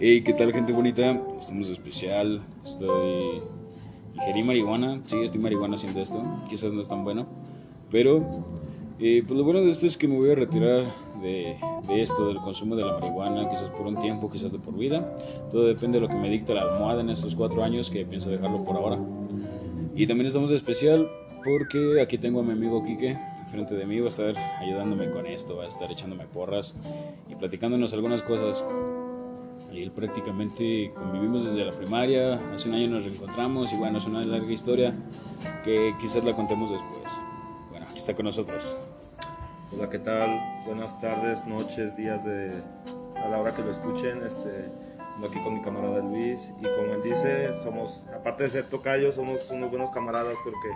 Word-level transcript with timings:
Hey, 0.00 0.22
¿qué 0.22 0.32
tal, 0.32 0.52
gente 0.52 0.72
bonita? 0.72 1.20
Estamos 1.38 1.68
de 1.68 1.74
especial. 1.74 2.42
Estoy. 2.64 3.40
Ingerí 4.16 4.42
marihuana. 4.42 5.00
Sí, 5.04 5.16
estoy 5.22 5.40
marihuana 5.40 5.76
haciendo 5.76 6.00
esto. 6.00 6.20
Quizás 6.50 6.72
no 6.72 6.80
es 6.80 6.88
tan 6.88 7.04
bueno. 7.04 7.26
Pero, 7.92 8.28
eh, 8.98 9.22
pues 9.24 9.38
lo 9.38 9.44
bueno 9.44 9.60
de 9.60 9.70
esto 9.70 9.86
es 9.86 9.96
que 9.96 10.08
me 10.08 10.16
voy 10.16 10.32
a 10.32 10.34
retirar 10.34 10.92
de, 11.22 11.56
de 11.86 12.02
esto, 12.02 12.26
del 12.26 12.38
consumo 12.38 12.74
de 12.74 12.84
la 12.84 12.98
marihuana. 12.98 13.48
Quizás 13.48 13.70
por 13.70 13.86
un 13.86 13.94
tiempo, 14.02 14.28
quizás 14.32 14.50
de 14.50 14.58
por 14.58 14.76
vida. 14.76 15.16
Todo 15.52 15.66
depende 15.66 16.00
de 16.00 16.02
lo 16.02 16.08
que 16.08 16.16
me 16.16 16.28
dicta 16.28 16.54
la 16.54 16.62
almohada 16.62 17.00
en 17.00 17.10
estos 17.10 17.36
cuatro 17.36 17.62
años, 17.62 17.88
que 17.88 18.04
pienso 18.04 18.30
dejarlo 18.30 18.64
por 18.64 18.74
ahora. 18.74 18.98
Y 19.94 20.08
también 20.08 20.26
estamos 20.26 20.50
de 20.50 20.56
especial 20.56 21.08
porque 21.44 22.00
aquí 22.02 22.18
tengo 22.18 22.40
a 22.40 22.42
mi 22.42 22.50
amigo 22.50 22.84
Quique 22.84 23.16
frente 23.52 23.76
de 23.76 23.86
mí. 23.86 24.00
Va 24.00 24.06
a 24.06 24.08
estar 24.08 24.36
ayudándome 24.58 25.08
con 25.10 25.24
esto, 25.24 25.56
va 25.56 25.66
a 25.66 25.68
estar 25.68 25.90
echándome 25.92 26.24
porras 26.24 26.74
y 27.30 27.36
platicándonos 27.36 27.92
algunas 27.92 28.24
cosas. 28.24 28.60
Él 29.82 29.90
prácticamente 29.90 30.92
convivimos 30.94 31.44
desde 31.44 31.64
la 31.64 31.72
primaria, 31.72 32.34
hace 32.54 32.68
un 32.68 32.76
año 32.76 32.88
nos 32.88 33.04
reencontramos 33.04 33.72
y 33.72 33.76
bueno, 33.76 33.98
es 33.98 34.06
una 34.06 34.24
larga 34.24 34.52
historia 34.52 34.94
que 35.64 35.92
quizás 36.00 36.24
la 36.24 36.32
contemos 36.32 36.70
después. 36.70 37.12
Bueno, 37.70 37.86
aquí 37.88 37.98
está 37.98 38.14
con 38.14 38.26
nosotros. 38.26 38.64
Hola, 39.72 39.90
¿qué 39.90 39.98
tal? 39.98 40.40
Buenas 40.66 41.00
tardes, 41.00 41.44
noches, 41.46 41.96
días 41.96 42.24
de 42.24 42.52
a 43.16 43.28
la 43.28 43.38
hora 43.40 43.54
que 43.54 43.62
lo 43.62 43.70
escuchen. 43.70 44.18
Este, 44.24 44.66
aquí 45.26 45.42
con 45.42 45.54
mi 45.54 45.62
camarada 45.62 46.00
Luis 46.00 46.50
y 46.60 46.62
como 46.62 46.94
él 46.94 47.02
dice, 47.02 47.50
somos, 47.62 48.00
aparte 48.14 48.44
de 48.44 48.50
ser 48.50 48.68
tocayos, 48.68 49.16
somos 49.16 49.50
unos 49.50 49.70
buenos 49.70 49.90
camaradas 49.90 50.34
porque 50.44 50.68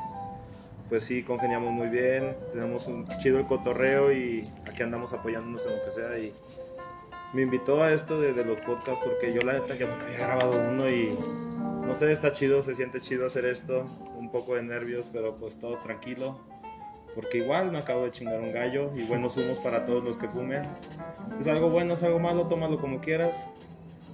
pues 0.89 1.05
sí, 1.05 1.23
congeniamos 1.23 1.71
muy 1.71 1.89
bien, 1.89 2.35
tenemos 2.53 2.87
un 2.87 3.07
chido 3.21 3.39
el 3.39 3.47
cotorreo 3.47 4.13
y 4.13 4.49
aquí 4.67 4.83
andamos 4.83 5.13
apoyándonos 5.13 5.67
en 5.67 5.77
lo 5.77 5.85
que 5.85 5.91
sea 5.91 6.19
y 6.19 6.33
me 7.33 7.43
invitó 7.43 7.83
a 7.83 7.93
esto 7.93 8.21
de, 8.21 8.33
de 8.33 8.45
los 8.45 8.59
podcasts 8.61 9.05
porque 9.05 9.33
yo 9.33 9.43
la 9.43 9.55
neta 9.55 9.77
que 9.77 9.85
nunca 9.85 10.07
había 10.07 10.19
grabado 10.19 10.63
uno 10.69 10.89
y 10.89 11.17
no 11.89 11.95
sé, 11.95 12.13
está 12.13 12.33
chido, 12.33 12.61
se 12.61 12.75
siente 12.75 13.01
chido 13.01 13.25
hacer 13.25 13.47
esto, 13.47 13.87
un 14.15 14.31
poco 14.31 14.57
de 14.57 14.63
nervios, 14.63 15.09
pero 15.11 15.37
pues 15.37 15.59
todo 15.59 15.77
tranquilo. 15.79 16.39
Porque 17.15 17.39
igual 17.39 17.73
me 17.73 17.79
acabo 17.79 18.05
de 18.05 18.11
chingar 18.11 18.41
un 18.41 18.53
gallo 18.53 18.93
y 18.95 19.05
buenos 19.05 19.39
humos 19.39 19.57
para 19.59 19.87
todos 19.87 20.05
los 20.05 20.19
que 20.19 20.29
fumen. 20.29 20.63
Es 21.41 21.47
algo 21.47 21.71
bueno, 21.71 21.95
es 21.95 22.03
algo 22.03 22.19
malo, 22.19 22.47
tómalo 22.47 22.79
como 22.79 23.01
quieras. 23.01 23.47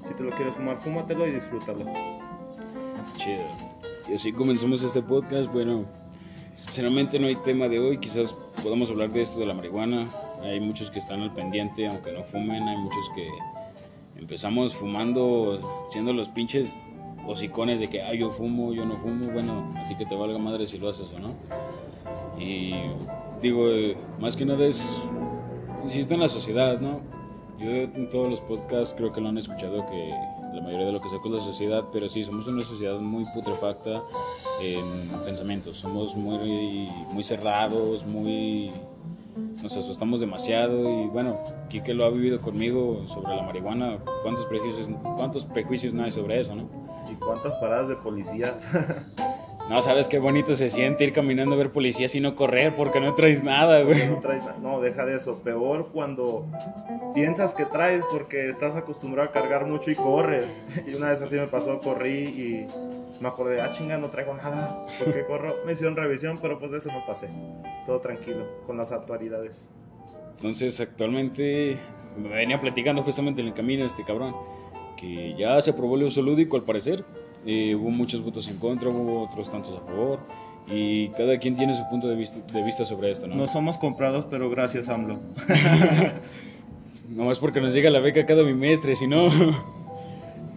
Si 0.06 0.14
te 0.14 0.22
lo 0.22 0.30
quieres 0.30 0.54
fumar, 0.54 0.78
fúmatelo 0.78 1.26
y 1.26 1.32
disfrútalo. 1.32 1.84
Chido. 3.16 3.44
Y 4.08 4.14
así 4.14 4.32
comenzamos 4.32 4.82
este 4.82 5.02
podcast. 5.02 5.52
Bueno, 5.52 5.84
sinceramente 6.54 7.18
no 7.18 7.26
hay 7.26 7.36
tema 7.36 7.68
de 7.68 7.80
hoy. 7.80 7.98
Quizás 7.98 8.32
podamos 8.62 8.88
hablar 8.88 9.10
de 9.10 9.22
esto 9.22 9.38
de 9.40 9.46
la 9.46 9.54
marihuana. 9.54 10.08
Hay 10.44 10.60
muchos 10.60 10.90
que 10.90 10.98
están 10.98 11.20
al 11.22 11.32
pendiente, 11.32 11.86
aunque 11.86 12.12
no 12.12 12.22
fumen. 12.24 12.68
Hay 12.68 12.76
muchos 12.76 13.10
que 13.14 13.28
empezamos 14.18 14.74
fumando, 14.74 15.60
siendo 15.92 16.12
los 16.12 16.28
pinches 16.28 16.76
hocicones 17.26 17.80
de 17.80 17.88
que, 17.88 18.02
ah, 18.02 18.14
yo 18.14 18.30
fumo, 18.30 18.72
yo 18.72 18.84
no 18.84 18.94
fumo. 18.94 19.26
Bueno, 19.32 19.70
a 19.76 19.88
ti 19.88 19.96
que 19.96 20.06
te 20.06 20.14
valga 20.14 20.38
madre 20.38 20.66
si 20.66 20.78
lo 20.78 20.88
haces 20.88 21.06
o 21.14 21.18
no. 21.18 21.28
Y 22.38 22.74
digo, 23.40 23.66
más 24.20 24.36
que 24.36 24.44
nada 24.44 24.66
es, 24.66 24.84
existe 25.86 26.14
en 26.14 26.20
la 26.20 26.28
sociedad, 26.28 26.80
¿no? 26.80 27.00
Yo 27.58 27.70
en 27.70 28.10
todos 28.10 28.28
los 28.28 28.40
podcasts 28.40 28.94
creo 28.96 29.12
que 29.12 29.20
lo 29.20 29.28
han 29.28 29.38
escuchado 29.38 29.86
que 29.86 30.10
la 30.54 30.60
mayoría 30.60 30.86
de 30.86 30.92
lo 30.92 31.00
que 31.00 31.08
saco 31.08 31.28
es 31.28 31.34
la 31.34 31.40
sociedad, 31.40 31.84
pero 31.92 32.08
sí, 32.08 32.24
somos 32.24 32.46
una 32.46 32.62
sociedad 32.62 32.98
muy 32.98 33.24
putrefacta 33.26 34.02
en 34.60 35.08
pensamientos, 35.24 35.78
somos 35.78 36.16
muy, 36.16 36.88
muy 37.12 37.24
cerrados, 37.24 38.04
muy... 38.06 38.70
Nos 39.62 39.76
asustamos 39.76 40.20
demasiado 40.20 40.88
y 41.02 41.06
bueno, 41.06 41.38
Kike 41.68 41.94
lo 41.94 42.04
ha 42.04 42.10
vivido 42.10 42.40
conmigo 42.40 43.04
sobre 43.08 43.34
la 43.34 43.42
marihuana, 43.42 43.98
¿cuántos 44.22 44.46
prejuicios, 44.46 44.88
cuántos 45.16 45.44
prejuicios 45.46 45.92
no 45.94 46.04
hay 46.04 46.12
sobre 46.12 46.40
eso, 46.40 46.54
no? 46.54 46.64
¿Y 47.10 47.14
cuántas 47.16 47.54
paradas 47.56 47.88
de 47.88 47.96
policías? 47.96 48.66
No, 49.66 49.80
sabes 49.80 50.08
qué 50.08 50.18
bonito 50.18 50.52
se 50.54 50.68
siente 50.68 51.04
ir 51.04 51.14
caminando 51.14 51.54
a 51.54 51.56
ver 51.56 51.72
policías 51.72 52.14
y 52.14 52.20
no 52.20 52.36
correr 52.36 52.76
porque 52.76 53.00
no 53.00 53.14
traes 53.14 53.42
nada, 53.42 53.80
güey. 53.80 54.10
no, 54.10 54.20
traes 54.20 54.44
na- 54.44 54.56
no, 54.60 54.78
deja 54.82 55.06
de 55.06 55.16
eso. 55.16 55.42
Peor 55.42 55.88
cuando 55.90 56.44
piensas 57.14 57.54
que 57.54 57.64
traes 57.64 58.04
porque 58.12 58.50
estás 58.50 58.76
acostumbrado 58.76 59.30
a 59.30 59.32
cargar 59.32 59.64
mucho 59.64 59.90
y 59.90 59.94
corres. 59.94 60.60
Y 60.86 60.92
una 60.94 61.08
vez 61.08 61.22
así 61.22 61.36
me 61.36 61.46
pasó, 61.46 61.78
corrí 61.78 62.10
y 62.10 62.66
me 63.20 63.28
acordé, 63.28 63.60
ah, 63.60 63.70
chinga, 63.72 63.96
no 63.98 64.08
traigo 64.08 64.34
nada. 64.34 64.86
¿Por 64.98 65.12
qué 65.12 65.24
corro? 65.24 65.54
Me 65.66 65.72
hicieron 65.72 65.96
revisión, 65.96 66.38
pero 66.40 66.58
pues 66.58 66.70
de 66.70 66.78
eso 66.78 66.90
no 66.92 67.04
pasé. 67.06 67.28
Todo 67.86 68.00
tranquilo, 68.00 68.46
con 68.66 68.76
las 68.76 68.92
actualidades. 68.92 69.68
Entonces, 70.36 70.80
actualmente 70.80 71.78
me 72.16 72.28
venía 72.28 72.60
platicando 72.60 73.02
justamente 73.02 73.40
en 73.40 73.48
el 73.48 73.54
camino 73.54 73.84
este 73.84 74.04
cabrón 74.04 74.34
que 74.96 75.34
ya 75.36 75.60
se 75.60 75.70
aprobó 75.70 75.96
el 75.96 76.04
uso 76.04 76.22
lúdico 76.22 76.56
al 76.56 76.62
parecer. 76.62 77.04
Eh, 77.46 77.74
hubo 77.74 77.90
muchos 77.90 78.22
votos 78.22 78.48
en 78.48 78.58
contra, 78.58 78.88
hubo 78.88 79.24
otros 79.24 79.50
tantos 79.50 79.76
a 79.76 79.84
favor. 79.84 80.18
Y 80.66 81.08
cada 81.10 81.38
quien 81.38 81.56
tiene 81.56 81.74
su 81.74 81.86
punto 81.90 82.08
de 82.08 82.16
vista, 82.16 82.38
de 82.52 82.64
vista 82.64 82.84
sobre 82.84 83.10
esto, 83.10 83.26
¿no? 83.26 83.34
No 83.34 83.46
somos 83.46 83.76
comprados, 83.76 84.24
pero 84.24 84.48
gracias, 84.48 84.88
AMLO. 84.88 85.18
No 87.08 87.30
es 87.30 87.38
porque 87.38 87.60
nos 87.60 87.74
llega 87.74 87.90
la 87.90 88.00
beca 88.00 88.26
cada 88.26 88.42
bimestre, 88.42 88.96
si 88.96 89.06
no. 89.06 89.28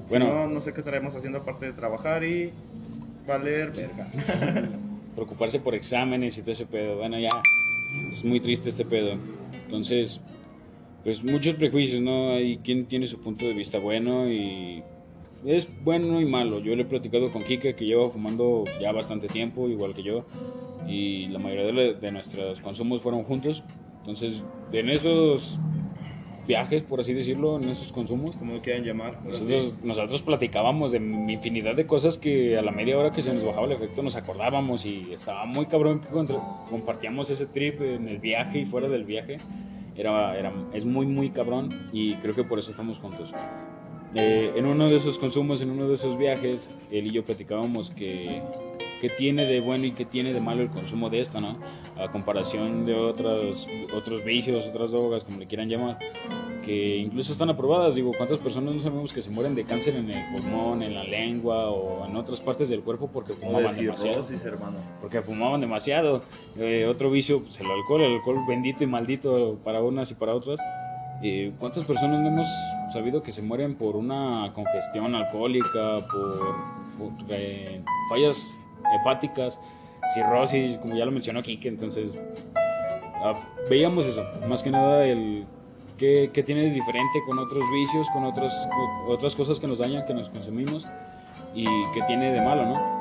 Bueno. 0.09 0.25
bueno, 0.25 0.47
no, 0.47 0.53
no 0.53 0.59
sé 0.59 0.73
qué 0.73 0.79
estaremos 0.79 1.15
haciendo 1.15 1.39
aparte 1.39 1.65
de 1.65 1.73
trabajar 1.73 2.23
y 2.23 2.51
valer 3.27 3.71
verga. 3.71 4.07
preocuparse 5.15 5.59
por 5.59 5.73
exámenes 5.73 6.37
y 6.37 6.41
todo 6.41 6.51
ese 6.51 6.65
pedo. 6.65 6.97
Bueno, 6.97 7.19
ya 7.19 7.29
es 8.11 8.23
muy 8.23 8.39
triste 8.39 8.69
este 8.69 8.85
pedo. 8.85 9.17
Entonces, 9.65 10.21
pues 11.03 11.23
muchos 11.23 11.55
prejuicios, 11.55 12.01
¿no? 12.01 12.31
Hay 12.31 12.57
quien 12.57 12.85
tiene 12.85 13.07
su 13.07 13.19
punto 13.19 13.45
de 13.45 13.53
vista 13.53 13.79
bueno 13.79 14.29
y 14.31 14.83
es 15.45 15.67
bueno 15.83 16.21
y 16.21 16.25
malo. 16.25 16.59
Yo 16.59 16.75
le 16.75 16.83
he 16.83 16.85
platicado 16.85 17.31
con 17.31 17.43
Kike 17.43 17.75
que 17.75 17.85
lleva 17.85 18.09
fumando 18.09 18.63
ya 18.79 18.91
bastante 18.91 19.27
tiempo, 19.27 19.67
igual 19.69 19.95
que 19.95 20.03
yo, 20.03 20.25
y 20.87 21.27
la 21.29 21.39
mayoría 21.39 21.65
de, 21.65 21.93
de 21.95 22.11
nuestros 22.11 22.59
consumos 22.61 23.01
fueron 23.01 23.23
juntos. 23.23 23.63
Entonces, 24.01 24.43
en 24.71 24.89
esos 24.89 25.57
viajes, 26.47 26.81
por 26.83 26.99
así 27.01 27.13
decirlo, 27.13 27.57
en 27.57 27.69
esos 27.69 27.91
consumos, 27.91 28.35
Como 28.37 28.53
lo 28.53 28.61
quieran 28.61 28.83
llamar. 28.83 29.19
nosotros, 29.25 29.83
nosotros 29.83 30.21
platicábamos 30.21 30.91
de 30.93 30.97
infinidad 30.97 31.75
de 31.75 31.85
cosas 31.85 32.17
que 32.17 32.57
a 32.57 32.61
la 32.61 32.71
media 32.71 32.97
hora 32.97 33.11
que 33.11 33.21
se 33.21 33.33
nos 33.33 33.43
bajaba 33.45 33.65
el 33.67 33.73
efecto 33.73 34.01
nos 34.01 34.15
acordábamos 34.15 34.85
y 34.85 35.11
estaba 35.13 35.45
muy 35.45 35.65
cabrón 35.65 35.99
que 35.99 36.07
contra- 36.07 36.37
compartíamos 36.69 37.29
ese 37.29 37.45
trip 37.45 37.81
en 37.81 38.07
el 38.07 38.19
viaje 38.19 38.59
y 38.59 38.65
fuera 38.65 38.87
del 38.87 39.03
viaje. 39.03 39.37
Era, 39.95 40.37
era, 40.37 40.53
es 40.73 40.85
muy, 40.85 41.05
muy 41.07 41.31
cabrón 41.31 41.69
y 41.91 42.13
creo 42.15 42.33
que 42.35 42.43
por 42.43 42.59
eso 42.59 42.69
estamos 42.71 42.97
juntos. 42.99 43.33
Eh, 44.15 44.53
en 44.55 44.65
uno 44.65 44.89
de 44.89 44.97
esos 44.97 45.17
consumos, 45.17 45.61
en 45.61 45.69
uno 45.69 45.87
de 45.87 45.95
esos 45.95 46.17
viajes, 46.17 46.67
él 46.91 47.07
y 47.07 47.11
yo 47.11 47.23
platicábamos 47.23 47.89
que, 47.89 48.41
que 49.01 49.09
tiene 49.09 49.45
de 49.45 49.59
bueno 49.59 49.85
y 49.85 49.91
que 49.91 50.05
tiene 50.05 50.33
de 50.33 50.39
malo 50.39 50.61
el 50.61 50.69
consumo 50.69 51.09
de 51.09 51.19
esto, 51.19 51.41
¿no? 51.41 51.57
A 51.97 52.07
comparación 52.07 52.85
de 52.85 52.95
otros, 52.95 53.67
otros 53.95 54.23
vicios, 54.23 54.65
otras 54.65 54.91
drogas, 54.91 55.23
como 55.23 55.39
le 55.39 55.47
quieran 55.47 55.69
llamar, 55.69 55.99
que 56.65 56.97
incluso 56.97 57.31
están 57.31 57.49
aprobadas. 57.49 57.95
Digo, 57.95 58.11
¿cuántas 58.15 58.39
personas 58.39 58.75
no 58.75 58.81
sabemos 58.81 59.13
que 59.13 59.21
se 59.21 59.29
mueren 59.29 59.55
de 59.55 59.65
cáncer 59.65 59.95
en 59.95 60.09
el 60.09 60.33
pulmón, 60.33 60.81
en 60.83 60.95
la 60.95 61.03
lengua 61.03 61.69
o 61.69 62.05
en 62.05 62.15
otras 62.15 62.39
partes 62.39 62.69
del 62.69 62.81
cuerpo 62.81 63.09
porque 63.11 63.33
fumaban 63.33 63.75
demasiado? 63.75 64.23
hermano. 64.45 64.77
Porque 65.01 65.21
fumaban 65.21 65.61
demasiado. 65.61 66.21
Eh, 66.57 66.87
otro 66.89 67.11
vicio, 67.11 67.41
pues 67.41 67.59
el 67.59 67.67
alcohol, 67.67 68.01
el 68.01 68.13
alcohol 68.13 68.39
bendito 68.47 68.83
y 68.83 68.87
maldito 68.87 69.57
para 69.63 69.81
unas 69.83 70.09
y 70.11 70.13
para 70.15 70.33
otras. 70.33 70.59
Eh, 71.23 71.51
¿Cuántas 71.59 71.85
personas 71.85 72.21
no 72.21 72.27
hemos 72.27 72.47
sabido 72.93 73.23
que 73.23 73.31
se 73.31 73.41
mueren 73.41 73.75
por 73.75 73.95
una 73.95 74.51
congestión 74.53 75.15
alcohólica, 75.15 75.95
por, 76.11 76.55
por, 76.97 77.11
eh, 77.29 77.81
fallas 78.09 78.57
hepáticas, 78.99 79.59
cirrosis, 80.13 80.77
como 80.77 80.95
ya 80.95 81.05
lo 81.05 81.11
mencionó 81.11 81.41
Kike? 81.41 81.67
Entonces, 81.67 82.11
ah, 83.23 83.33
veíamos 83.69 84.05
eso. 84.05 84.23
Más 84.47 84.61
que 84.61 84.69
nada, 84.69 85.05
el 85.05 85.45
qué, 85.97 86.43
tiene 86.45 86.63
de 86.63 86.69
diferente 86.71 87.19
con 87.25 87.39
otros 87.39 87.63
vicios, 87.73 88.07
con 88.13 88.23
otros, 88.23 88.53
con 88.53 89.11
otras 89.11 89.35
cosas 89.35 89.59
que 89.59 89.67
nos 89.67 89.79
dañan, 89.79 90.05
que 90.05 90.13
nos 90.13 90.29
consumimos 90.29 90.85
y 91.55 91.65
qué 91.65 92.01
tiene 92.07 92.31
de 92.31 92.41
malo, 92.41 92.65
¿no? 92.65 92.96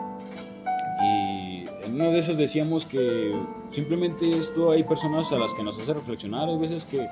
En 1.87 1.95
una 1.95 2.11
de 2.11 2.19
esas 2.19 2.37
decíamos 2.37 2.85
que 2.85 3.33
simplemente 3.73 4.29
esto 4.29 4.71
hay 4.73 4.83
personas 4.83 5.31
a 5.33 5.39
las 5.39 5.55
que 5.55 5.63
nos 5.63 5.79
hace 5.79 5.95
reflexionar. 5.95 6.49
Hay 6.49 6.59
veces 6.59 6.85
que 6.85 7.07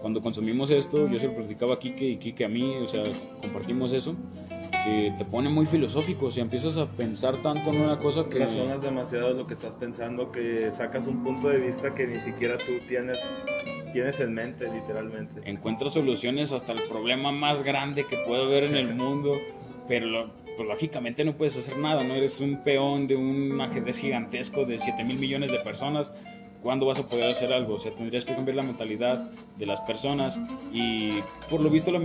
cuando 0.00 0.20
consumimos 0.22 0.70
esto, 0.70 1.08
yo 1.08 1.18
se 1.18 1.26
lo 1.26 1.34
platicaba 1.34 1.74
a 1.74 1.78
Kike 1.78 2.04
y 2.04 2.16
Kike 2.16 2.44
a 2.44 2.48
mí, 2.48 2.76
o 2.76 2.86
sea, 2.88 3.02
compartimos 3.42 3.92
eso, 3.92 4.14
que 4.84 5.12
te 5.18 5.24
pone 5.24 5.48
muy 5.50 5.66
filosófico. 5.66 6.26
O 6.26 6.30
sea, 6.30 6.42
empiezas 6.44 6.76
a 6.76 6.86
pensar 6.86 7.36
tanto 7.38 7.70
en 7.70 7.80
una 7.80 7.98
cosa 7.98 8.24
que. 8.28 8.38
Razonas 8.38 8.80
demasiado 8.80 9.34
lo 9.34 9.46
que 9.46 9.54
estás 9.54 9.74
pensando, 9.74 10.30
que 10.32 10.70
sacas 10.70 11.06
un 11.06 11.22
punto 11.22 11.48
de 11.48 11.58
vista 11.60 11.94
que 11.94 12.06
ni 12.06 12.18
siquiera 12.20 12.56
tú 12.56 12.72
tienes, 12.88 13.18
tienes 13.92 14.18
en 14.20 14.32
mente, 14.34 14.64
literalmente. 14.72 15.42
encuentras 15.44 15.92
soluciones 15.94 16.52
hasta 16.52 16.72
el 16.72 16.82
problema 16.88 17.32
más 17.32 17.62
grande 17.62 18.04
que 18.06 18.16
puede 18.26 18.44
haber 18.44 18.64
en 18.64 18.76
el 18.76 18.94
mundo, 18.94 19.32
pero 19.88 20.06
lo- 20.06 20.45
pues, 20.56 20.68
lógicamente 20.68 21.24
no 21.24 21.36
puedes 21.36 21.56
hacer 21.56 21.78
nada, 21.78 22.04
¿no? 22.04 22.14
Eres 22.14 22.40
un 22.40 22.62
peón 22.62 23.06
de 23.06 23.16
un 23.16 23.60
ajedrez 23.60 23.98
gigantesco 23.98 24.64
de 24.64 24.78
7 24.78 25.04
mil 25.04 25.18
millones 25.18 25.52
de 25.52 25.60
personas. 25.60 26.12
¿cuándo 26.66 26.86
vas 26.86 26.98
a 26.98 27.06
poder 27.06 27.30
hacer 27.30 27.52
algo? 27.52 27.74
O 27.74 27.78
sea, 27.78 27.92
tendrías 27.92 28.24
que 28.24 28.34
cambiar 28.34 28.56
la 28.56 28.64
mentalidad 28.64 29.30
de 29.56 29.66
las 29.66 29.80
personas 29.82 30.36
y 30.72 31.12
por 31.48 31.60
lo 31.60 31.70
visto 31.70 31.92
la, 31.92 32.00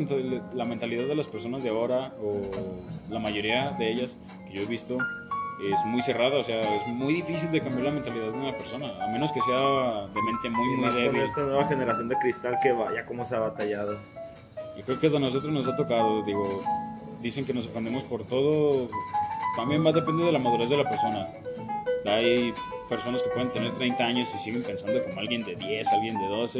la 0.54 0.66
mentalidad 0.66 1.08
de 1.08 1.16
las 1.16 1.28
personas 1.28 1.64
de 1.64 1.70
ahora, 1.70 2.14
o 2.22 2.42
la 3.10 3.18
mayoría 3.18 3.72
de 3.72 3.92
ellas 3.92 4.16
que 4.48 4.54
yo 4.54 4.62
he 4.62 4.66
visto, 4.68 5.00
es 5.64 5.86
muy 5.86 6.04
cerrada, 6.04 6.38
o 6.38 6.44
sea, 6.44 6.60
es 6.60 6.88
muy 6.88 7.14
difícil 7.16 7.52
de 7.52 7.62
cambiar 7.62 7.86
la 7.86 7.92
mentalidad 7.92 8.26
de 8.26 8.32
una 8.32 8.56
persona, 8.56 9.04
a 9.04 9.08
menos 9.08 9.32
que 9.32 9.42
sea 9.42 10.08
de 10.08 10.22
mente 10.22 10.50
muy, 10.50 10.68
muy 10.68 10.86
más 10.86 10.94
débil. 10.94 11.12
con 11.12 11.22
esta 11.22 11.42
nueva 11.42 11.68
generación 11.68 12.10
de 12.10 12.16
cristal 12.18 12.58
que 12.62 12.72
vaya 12.72 13.06
cómo 13.06 13.26
se 13.26 13.36
ha 13.36 13.40
batallado. 13.40 13.98
Y 14.78 14.84
creo 14.84 15.00
que 15.00 15.08
hasta 15.08 15.18
a 15.18 15.22
nosotros 15.22 15.52
nos 15.52 15.68
ha 15.68 15.76
tocado, 15.76 16.24
digo, 16.24 16.62
dicen 17.22 17.46
que 17.46 17.54
nos 17.54 17.66
ofendemos 17.68 18.04
por 18.04 18.24
todo, 18.26 18.90
también 19.56 19.86
va 19.86 19.90
a 19.90 19.94
depender 19.94 20.26
de 20.26 20.32
la 20.32 20.40
madurez 20.40 20.70
de 20.70 20.78
la 20.78 20.90
persona. 20.90 21.28
Hay 22.06 22.52
personas 22.90 23.22
que 23.22 23.30
pueden 23.30 23.50
tener 23.50 23.74
30 23.74 24.04
años 24.04 24.30
y 24.36 24.38
siguen 24.40 24.64
pensando 24.64 25.04
como 25.04 25.20
alguien 25.20 25.44
de 25.44 25.56
10, 25.56 25.88
alguien 25.90 26.18
de 26.18 26.28
12. 26.28 26.60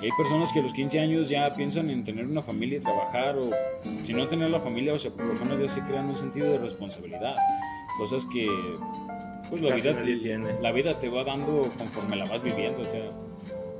Y 0.00 0.04
hay 0.04 0.10
personas 0.16 0.52
que 0.52 0.60
a 0.60 0.62
los 0.62 0.72
15 0.72 1.00
años 1.00 1.28
ya 1.28 1.54
piensan 1.54 1.90
en 1.90 2.04
tener 2.04 2.26
una 2.26 2.40
familia 2.42 2.78
y 2.78 2.80
trabajar, 2.80 3.36
o 3.36 3.50
si 4.04 4.14
no 4.14 4.26
tener 4.28 4.50
la 4.50 4.60
familia, 4.60 4.94
o 4.94 4.98
sea, 4.98 5.10
por 5.10 5.24
lo 5.24 5.34
menos 5.34 5.58
ya 5.60 5.68
se 5.68 5.80
crean 5.82 6.06
un 6.06 6.16
sentido 6.16 6.50
de 6.52 6.58
responsabilidad. 6.58 7.34
Cosas 7.98 8.24
que, 8.26 8.48
pues 9.50 9.62
la 9.62 9.70
Casi 9.70 9.88
vida, 9.88 10.02
tiene. 10.22 10.46
la 10.60 10.70
vida 10.72 10.98
te 11.00 11.08
va 11.08 11.24
dando 11.24 11.68
conforme 11.78 12.16
la 12.16 12.26
vas 12.26 12.42
viviendo. 12.42 12.82
O 12.82 12.90
sea, 12.90 13.08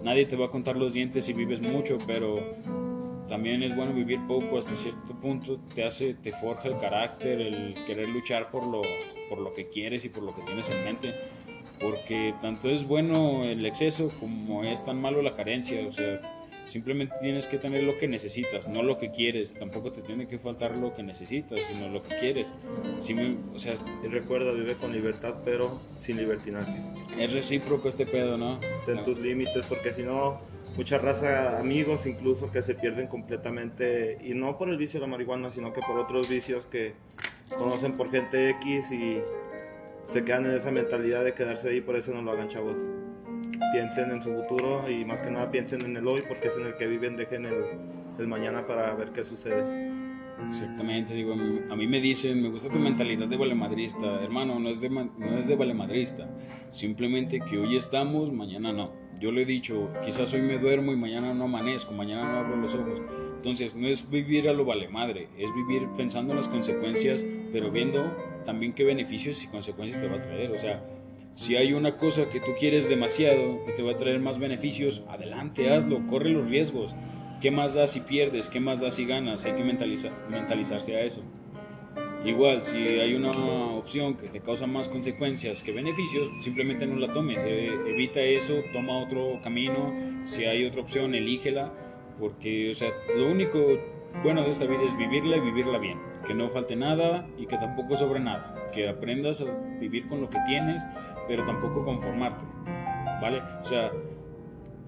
nadie 0.03 0.27
te 0.27 0.37
va 0.37 0.47
a 0.47 0.51
contar 0.51 0.77
los 0.77 0.93
dientes 0.93 1.25
si 1.25 1.33
vives 1.35 1.61
mucho, 1.61 1.99
pero 2.07 2.37
también 3.29 3.63
es 3.63 3.75
bueno 3.75 3.93
vivir 3.93 4.21
poco 4.27 4.59
hasta 4.59 4.75
cierto 4.75 5.15
punto. 5.21 5.59
Te 5.75 5.85
hace, 5.85 6.15
te 6.15 6.31
forja 6.33 6.69
el 6.69 6.79
carácter, 6.79 7.41
el 7.41 7.75
querer 7.87 8.09
luchar 8.09 8.51
por 8.51 8.67
lo, 8.67 8.83
por 9.29 9.39
lo 9.39 9.53
que 9.53 9.69
quieres 9.69 10.05
y 10.05 10.09
por 10.09 10.23
lo 10.23 10.35
que 10.35 10.43
tienes 10.43 10.69
en 10.71 10.85
mente. 10.85 11.15
Porque 11.81 12.35
tanto 12.41 12.71
es 12.71 12.87
bueno 12.87 13.45
el 13.45 13.65
exceso 13.67 14.09
como 14.21 14.65
es 14.65 14.85
tan 14.85 15.01
malo 15.01 15.21
la 15.23 15.37
carencia. 15.37 15.87
O 15.87 15.93
sea, 15.93 16.21
simplemente 16.65 17.15
tienes 17.21 17.47
que 17.47 17.59
tener 17.59 17.83
lo 17.85 17.99
que 17.99 18.09
necesitas, 18.09 18.67
no 18.67 18.83
lo 18.83 18.99
que 18.99 19.11
quieres. 19.11 19.53
Tampoco 19.53 19.93
te 19.93 20.01
tiene 20.03 20.27
que 20.27 20.39
faltar 20.39 20.77
lo 20.79 20.95
que 20.95 21.03
necesitas, 21.03 21.61
sino 21.71 21.89
lo 21.91 22.03
que 22.03 22.17
quieres. 22.19 22.49
Sí 23.01 23.15
me- 23.15 23.37
o 23.55 23.59
sea, 23.59 23.75
Y 24.05 24.09
recuerda, 24.09 24.53
vive 24.53 24.75
con 24.75 24.93
libertad, 24.93 25.35
pero 25.45 25.79
sin 25.99 26.17
libertinaje. 26.17 26.73
es 27.19 27.33
recíproco 27.33 27.89
este 27.89 28.07
pedo, 28.07 28.37
¿no? 28.39 28.59
Ten 28.87 29.05
tus 29.05 29.19
límites, 29.19 29.67
porque 29.69 29.93
si 29.93 30.03
no, 30.03 30.39
mucha 30.77 30.99
raza, 30.99 31.59
amigos 31.59 32.07
incluso, 32.07 32.51
que 32.53 32.63
se 32.63 32.75
pierden 32.75 33.07
completamente, 33.07 34.19
y 34.23 34.35
no 34.35 34.59
por 34.59 34.69
el 34.69 34.77
vicio 34.77 35.01
de 35.01 35.07
la 35.07 35.11
marihuana, 35.11 35.51
sino 35.51 35.73
que 35.73 35.81
por 35.81 35.99
otros 35.99 36.29
vicios 36.29 36.67
que 36.67 36.95
conocen 37.59 37.93
por 37.93 38.11
gente 38.11 38.51
X 38.51 38.93
y 38.93 39.19
se 40.07 40.25
quedan 40.25 40.47
en 40.47 40.53
esa 40.53 40.71
mentalidad 40.71 41.25
de 41.25 41.35
quedarse 41.35 41.71
ahí, 41.71 41.81
por 41.81 41.97
eso 41.97 42.13
no 42.13 42.23
lo 42.23 42.33
hagan, 42.33 42.49
chavos. 42.49 42.87
Piensen 43.73 44.11
en 44.11 44.23
su 44.23 44.35
futuro 44.35 44.89
y 44.91 45.05
más 45.05 45.21
que 45.21 45.31
nada 45.31 45.51
piensen 45.51 45.83
en 45.83 45.97
el 45.97 46.07
hoy, 46.07 46.23
porque 46.27 46.49
es 46.49 46.57
en 46.59 46.67
el 46.67 46.77
que 46.77 46.87
viven, 46.87 47.17
dejen 47.17 47.47
el, 47.47 47.65
el 48.19 48.27
mañana 48.27 48.67
para 48.67 48.95
ver 48.95 49.11
qué 49.11 49.25
sucede. 49.25 49.91
Exactamente, 50.49 51.15
digo, 51.15 51.33
a 51.33 51.77
mí 51.77 51.87
me 51.87 51.99
dicen, 51.99 52.43
me 52.43 52.51
gusta 52.51 52.69
tu 52.69 52.79
mentalidad 52.79 53.27
de 53.27 53.37
valemadrista, 53.39 54.23
hermano, 54.23 54.61
no 54.61 54.69
es 54.69 54.83
de, 54.83 54.91
no 54.91 55.39
es 55.39 55.47
de 55.47 55.57
valemadrista, 55.57 56.29
simplemente 56.71 57.41
que 57.41 57.59
hoy 57.59 57.77
estamos, 57.77 58.31
mañana 58.31 58.71
no. 58.71 59.06
Yo 59.21 59.33
le 59.33 59.43
he 59.43 59.47
dicho, 59.47 59.91
quizás 60.05 60.33
hoy 60.35 60.43
me 60.43 60.59
duermo 60.59 60.93
y 60.93 60.97
mañana 60.97 61.33
no 61.33 61.45
amanezco, 61.45 61.93
mañana 61.93 62.31
no 62.33 62.39
abro 62.39 62.57
los 62.57 62.75
ojos. 62.75 63.01
Entonces, 63.37 63.75
no 63.75 63.87
es 63.89 64.09
vivir 64.11 64.49
a 64.49 64.53
lo 64.53 64.65
valemadre, 64.65 65.29
es 65.39 65.55
vivir 65.55 65.89
pensando 65.97 66.33
en 66.33 66.39
las 66.39 66.49
consecuencias, 66.49 67.25
pero 67.53 67.71
viendo 67.71 68.15
también 68.45 68.73
qué 68.73 68.85
beneficios 68.85 69.43
y 69.43 69.47
consecuencias 69.47 70.03
te 70.03 70.09
va 70.09 70.17
a 70.17 70.21
traer. 70.23 70.51
O 70.53 70.59
sea, 70.59 70.85
si 71.35 71.57
hay 71.57 71.73
una 71.73 71.97
cosa 71.97 72.29
que 72.29 72.41
tú 72.41 72.53
quieres 72.59 72.89
demasiado 72.89 73.61
y 73.69 73.75
te 73.75 73.83
va 73.83 73.93
a 73.93 73.97
traer 73.97 74.21
más 74.21 74.39
beneficios, 74.39 75.03
adelante, 75.09 75.73
hazlo, 75.73 76.07
corre 76.07 76.31
los 76.31 76.51
riesgos. 76.51 76.95
¿Qué 77.41 77.51
más 77.51 77.75
da 77.75 77.87
si 77.87 78.01
pierdes? 78.01 78.49
¿Qué 78.49 78.61
más 78.61 78.81
da 78.81 78.91
si 78.91 79.05
ganas? 79.05 79.45
Hay 79.45 79.53
que 79.53 79.63
mentaliza- 79.65 80.13
mentalizarse 80.31 80.97
a 80.97 81.03
eso. 81.03 81.23
Igual, 82.27 82.65
si 82.65 82.79
hay 82.79 83.15
una 83.15 83.31
opción 83.31 84.17
que 84.17 84.27
te 84.27 84.41
causa 84.41 84.67
más 84.67 84.89
consecuencias 84.89 85.63
que 85.63 85.71
beneficios, 85.71 86.29
simplemente 86.41 86.85
no 86.85 86.97
la 86.97 87.13
tomes. 87.13 87.39
Eh, 87.47 87.73
evita 87.87 88.21
eso, 88.21 88.55
toma 88.73 88.99
otro 88.99 89.41
camino. 89.45 89.95
Si 90.25 90.45
hay 90.45 90.65
otra 90.65 90.81
opción, 90.81 91.15
elígela. 91.15 91.73
Porque, 92.19 92.73
o 92.73 92.75
sea, 92.75 92.91
lo 93.17 93.31
único 93.31 93.61
bueno 94.25 94.43
de 94.43 94.51
esta 94.51 94.65
vida 94.65 94.81
es 94.85 94.97
vivirla 94.97 95.37
y 95.37 95.41
vivirla 95.41 95.79
bien. 95.79 96.01
Que 96.27 96.35
no 96.35 96.49
falte 96.49 96.75
nada 96.75 97.29
y 97.39 97.47
que 97.47 97.59
tampoco 97.59 97.95
sobre 97.95 98.19
nada. 98.19 98.71
Que 98.75 98.89
aprendas 98.89 99.41
a 99.43 99.79
vivir 99.79 100.09
con 100.09 100.21
lo 100.21 100.29
que 100.29 100.39
tienes, 100.49 100.83
pero 101.29 101.45
tampoco 101.45 101.85
conformarte. 101.85 102.45
¿Vale? 103.23 103.41
O 103.63 103.65
sea, 103.65 103.93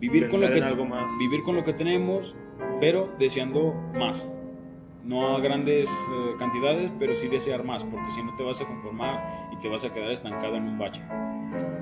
vivir 0.00 0.28
con 0.28 0.40
lo 0.40 0.50
que 0.50 0.60
algo 0.60 0.84
más. 0.84 1.08
vivir 1.20 1.44
con 1.44 1.54
lo 1.54 1.62
que 1.62 1.72
tenemos, 1.72 2.34
pero 2.80 3.14
deseando 3.16 3.74
más. 3.96 4.28
No 5.08 5.34
a 5.34 5.40
grandes 5.40 5.88
eh, 5.88 6.34
cantidades, 6.38 6.92
pero 6.98 7.14
sí 7.14 7.28
desear 7.28 7.64
más, 7.64 7.82
porque 7.82 8.10
si 8.10 8.22
no 8.22 8.36
te 8.36 8.42
vas 8.42 8.60
a 8.60 8.66
conformar 8.66 9.48
y 9.50 9.56
te 9.56 9.66
vas 9.66 9.82
a 9.82 9.90
quedar 9.90 10.10
estancado 10.10 10.56
en 10.56 10.64
un 10.64 10.78
bache. 10.78 11.02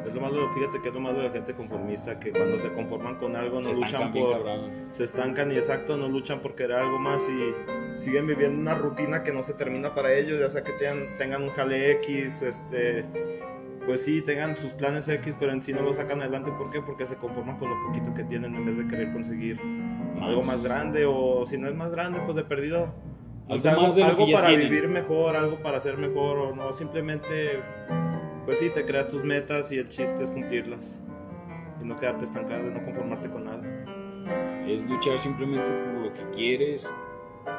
Es 0.07 0.15
lo 0.15 0.21
malo, 0.21 0.49
fíjate 0.55 0.81
que 0.81 0.91
es 0.91 0.95
lo 0.95 1.01
malo 1.01 1.19
de 1.19 1.25
la 1.25 1.33
gente 1.33 1.53
conformista, 1.53 2.21
que 2.21 2.31
cuando 2.31 2.57
se 2.61 2.73
conforman 2.73 3.17
con 3.17 3.35
algo 3.35 3.61
no 3.61 3.75
Se 3.75 3.75
luchan 3.75 4.13
por... 4.13 4.71
se 4.91 5.03
estancan 5.03 5.51
y 5.51 5.57
exacto, 5.57 5.97
no 5.97 6.09
luchan 6.09 6.39
por 6.39 6.55
querer 6.55 6.77
algo 6.77 7.01
más 7.01 7.21
y 7.29 7.99
siguen 7.99 8.29
viviendo 8.29 8.61
una 8.61 8.77
rutina 8.77 9.25
que 9.25 9.33
no 9.33 9.43
se 9.43 9.55
termina 9.55 9.93
para 9.93 10.15
ellos, 10.15 10.39
ya 10.39 10.49
sea 10.49 10.63
que 10.63 10.73
tengan, 10.75 11.19
tengan 11.19 11.43
un 11.43 11.51
jale 11.51 11.91
X, 11.95 12.43
este, 12.43 13.07
pues 13.87 14.03
sí, 14.03 14.23
tengan 14.23 14.57
sus 14.57 14.73
planes 14.75 15.09
X, 15.09 15.37
pero 15.37 15.51
en 15.51 15.63
sí 15.63 15.73
no 15.73 15.83
lo 15.83 15.93
sacan 15.95 16.21
adelante. 16.21 16.53
¿Por 16.53 16.71
qué? 16.71 16.81
Porque 16.81 17.07
se 17.07 17.17
conforman 17.17 17.59
con 17.59 17.71
lo 17.71 17.87
poquito 17.87 18.15
que 18.15 18.23
tienen 18.23 18.55
en 18.55 18.65
vez 18.65 18.77
de 18.77 18.87
querer 18.87 19.13
conseguir 19.13 19.61
algo 20.21 20.43
más 20.43 20.63
grande 20.63 21.07
o 21.07 21.45
si 21.45 21.59
no 21.59 21.69
es 21.69 21.75
más 21.75 21.91
grande, 21.91 22.21
pues 22.25 22.37
de 22.37 22.45
perdido. 22.45 22.95
Algo 23.49 23.63
sea, 23.63 23.73
algo, 23.73 23.83
más 23.83 23.95
de 23.95 24.03
para 24.33 24.49
tienen. 24.49 24.69
vivir 24.69 24.89
mejor, 24.89 25.37
algo 25.37 25.63
para 25.63 25.79
ser 25.79 25.97
mejor 25.99 26.39
o 26.39 26.55
no, 26.55 26.73
simplemente, 26.73 27.61
pues 28.45 28.59
sí, 28.59 28.71
te 28.71 28.85
creas 28.85 29.09
tus 29.09 29.23
metas 29.23 29.71
y 29.71 29.79
el 29.79 29.89
chiste 29.89 30.25
es 30.25 30.31
cumplirlas 30.31 30.99
y 31.81 31.85
no 31.85 31.95
quedarte 31.97 32.25
estancado, 32.25 32.65
no 32.65 32.83
conformarte 32.85 33.31
con 33.31 33.45
nada. 33.45 33.63
Es 34.67 34.85
luchar 34.85 35.19
simplemente 35.21 35.71
por 35.71 36.07
lo 36.07 36.13
que 36.13 36.23
quieres, 36.35 36.93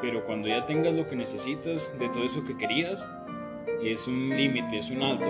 pero 0.02 0.26
cuando 0.26 0.50
ya 0.50 0.66
tengas 0.66 0.94
lo 0.94 1.08
que 1.08 1.16
necesitas 1.16 1.98
de 1.98 2.10
todo 2.10 2.26
eso 2.26 2.44
que 2.44 2.58
querías, 2.58 3.08
es 3.82 4.08
un 4.08 4.30
límite, 4.30 4.80
es 4.80 4.92
un 4.92 5.02
alto. 5.02 5.26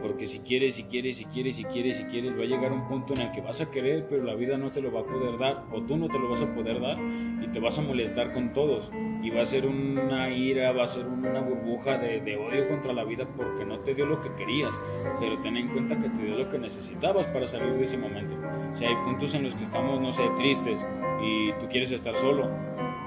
Porque 0.00 0.26
si 0.26 0.40
quieres, 0.40 0.76
si 0.76 0.84
quieres, 0.84 1.18
si 1.18 1.24
quieres, 1.26 1.56
si 1.56 1.64
quieres, 1.64 1.98
si 1.98 2.04
quieres, 2.04 2.38
va 2.38 2.42
a 2.42 2.46
llegar 2.46 2.72
un 2.72 2.88
punto 2.88 3.14
en 3.14 3.20
el 3.20 3.32
que 3.32 3.40
vas 3.40 3.60
a 3.60 3.70
querer, 3.70 4.06
pero 4.08 4.24
la 4.24 4.34
vida 4.34 4.56
no 4.56 4.70
te 4.70 4.80
lo 4.80 4.90
va 4.90 5.00
a 5.00 5.04
poder 5.04 5.38
dar, 5.38 5.64
o 5.72 5.82
tú 5.82 5.96
no 5.96 6.08
te 6.08 6.18
lo 6.18 6.28
vas 6.28 6.42
a 6.42 6.54
poder 6.54 6.80
dar, 6.80 6.98
y 6.98 7.48
te 7.48 7.60
vas 7.60 7.78
a 7.78 7.82
molestar 7.82 8.32
con 8.32 8.52
todos. 8.52 8.90
Y 9.22 9.30
va 9.30 9.42
a 9.42 9.44
ser 9.44 9.66
una 9.66 10.30
ira, 10.30 10.72
va 10.72 10.84
a 10.84 10.88
ser 10.88 11.06
una 11.06 11.40
burbuja 11.40 11.98
de, 11.98 12.20
de 12.20 12.36
odio 12.36 12.68
contra 12.68 12.92
la 12.92 13.04
vida 13.04 13.26
porque 13.36 13.64
no 13.64 13.80
te 13.80 13.94
dio 13.94 14.06
lo 14.06 14.20
que 14.20 14.32
querías. 14.34 14.80
Pero 15.20 15.38
ten 15.40 15.56
en 15.56 15.68
cuenta 15.68 15.98
que 15.98 16.08
te 16.08 16.24
dio 16.24 16.36
lo 16.36 16.48
que 16.48 16.58
necesitabas 16.58 17.26
para 17.26 17.46
salir 17.46 17.74
de 17.74 17.84
ese 17.84 17.98
momento. 17.98 18.36
O 18.72 18.76
sea, 18.76 18.88
hay 18.88 18.96
puntos 19.04 19.34
en 19.34 19.44
los 19.44 19.54
que 19.54 19.64
estamos, 19.64 20.00
no 20.00 20.12
sé, 20.12 20.22
tristes, 20.38 20.86
y 21.22 21.52
tú 21.60 21.68
quieres 21.68 21.92
estar 21.92 22.14
solo. 22.14 22.48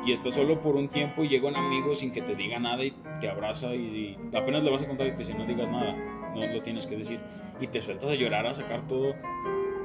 Y 0.06 0.12
estás 0.12 0.34
solo 0.34 0.60
por 0.62 0.76
un 0.76 0.90
tiempo 0.90 1.24
y 1.24 1.30
llega 1.30 1.48
un 1.48 1.56
amigo 1.56 1.94
sin 1.94 2.12
que 2.12 2.22
te 2.22 2.36
diga 2.36 2.60
nada 2.60 2.84
y 2.84 2.94
te 3.22 3.30
abraza 3.30 3.74
y, 3.74 4.18
y 4.34 4.36
apenas 4.36 4.62
le 4.62 4.70
vas 4.70 4.82
a 4.82 4.88
contar 4.88 5.08
y 5.08 5.12
te 5.12 5.20
dice 5.20 5.34
no 5.34 5.46
digas 5.46 5.72
nada, 5.72 5.96
no 6.36 6.48
lo 6.48 6.62
tienes 6.62 6.86
que 6.88 6.98
decir. 6.98 7.20
Y 7.60 7.68
te 7.68 7.82
sueltas 7.82 8.10
a 8.10 8.16
llorar, 8.16 8.46
a 8.48 8.54
sacar 8.54 8.88
todo. 8.88 9.14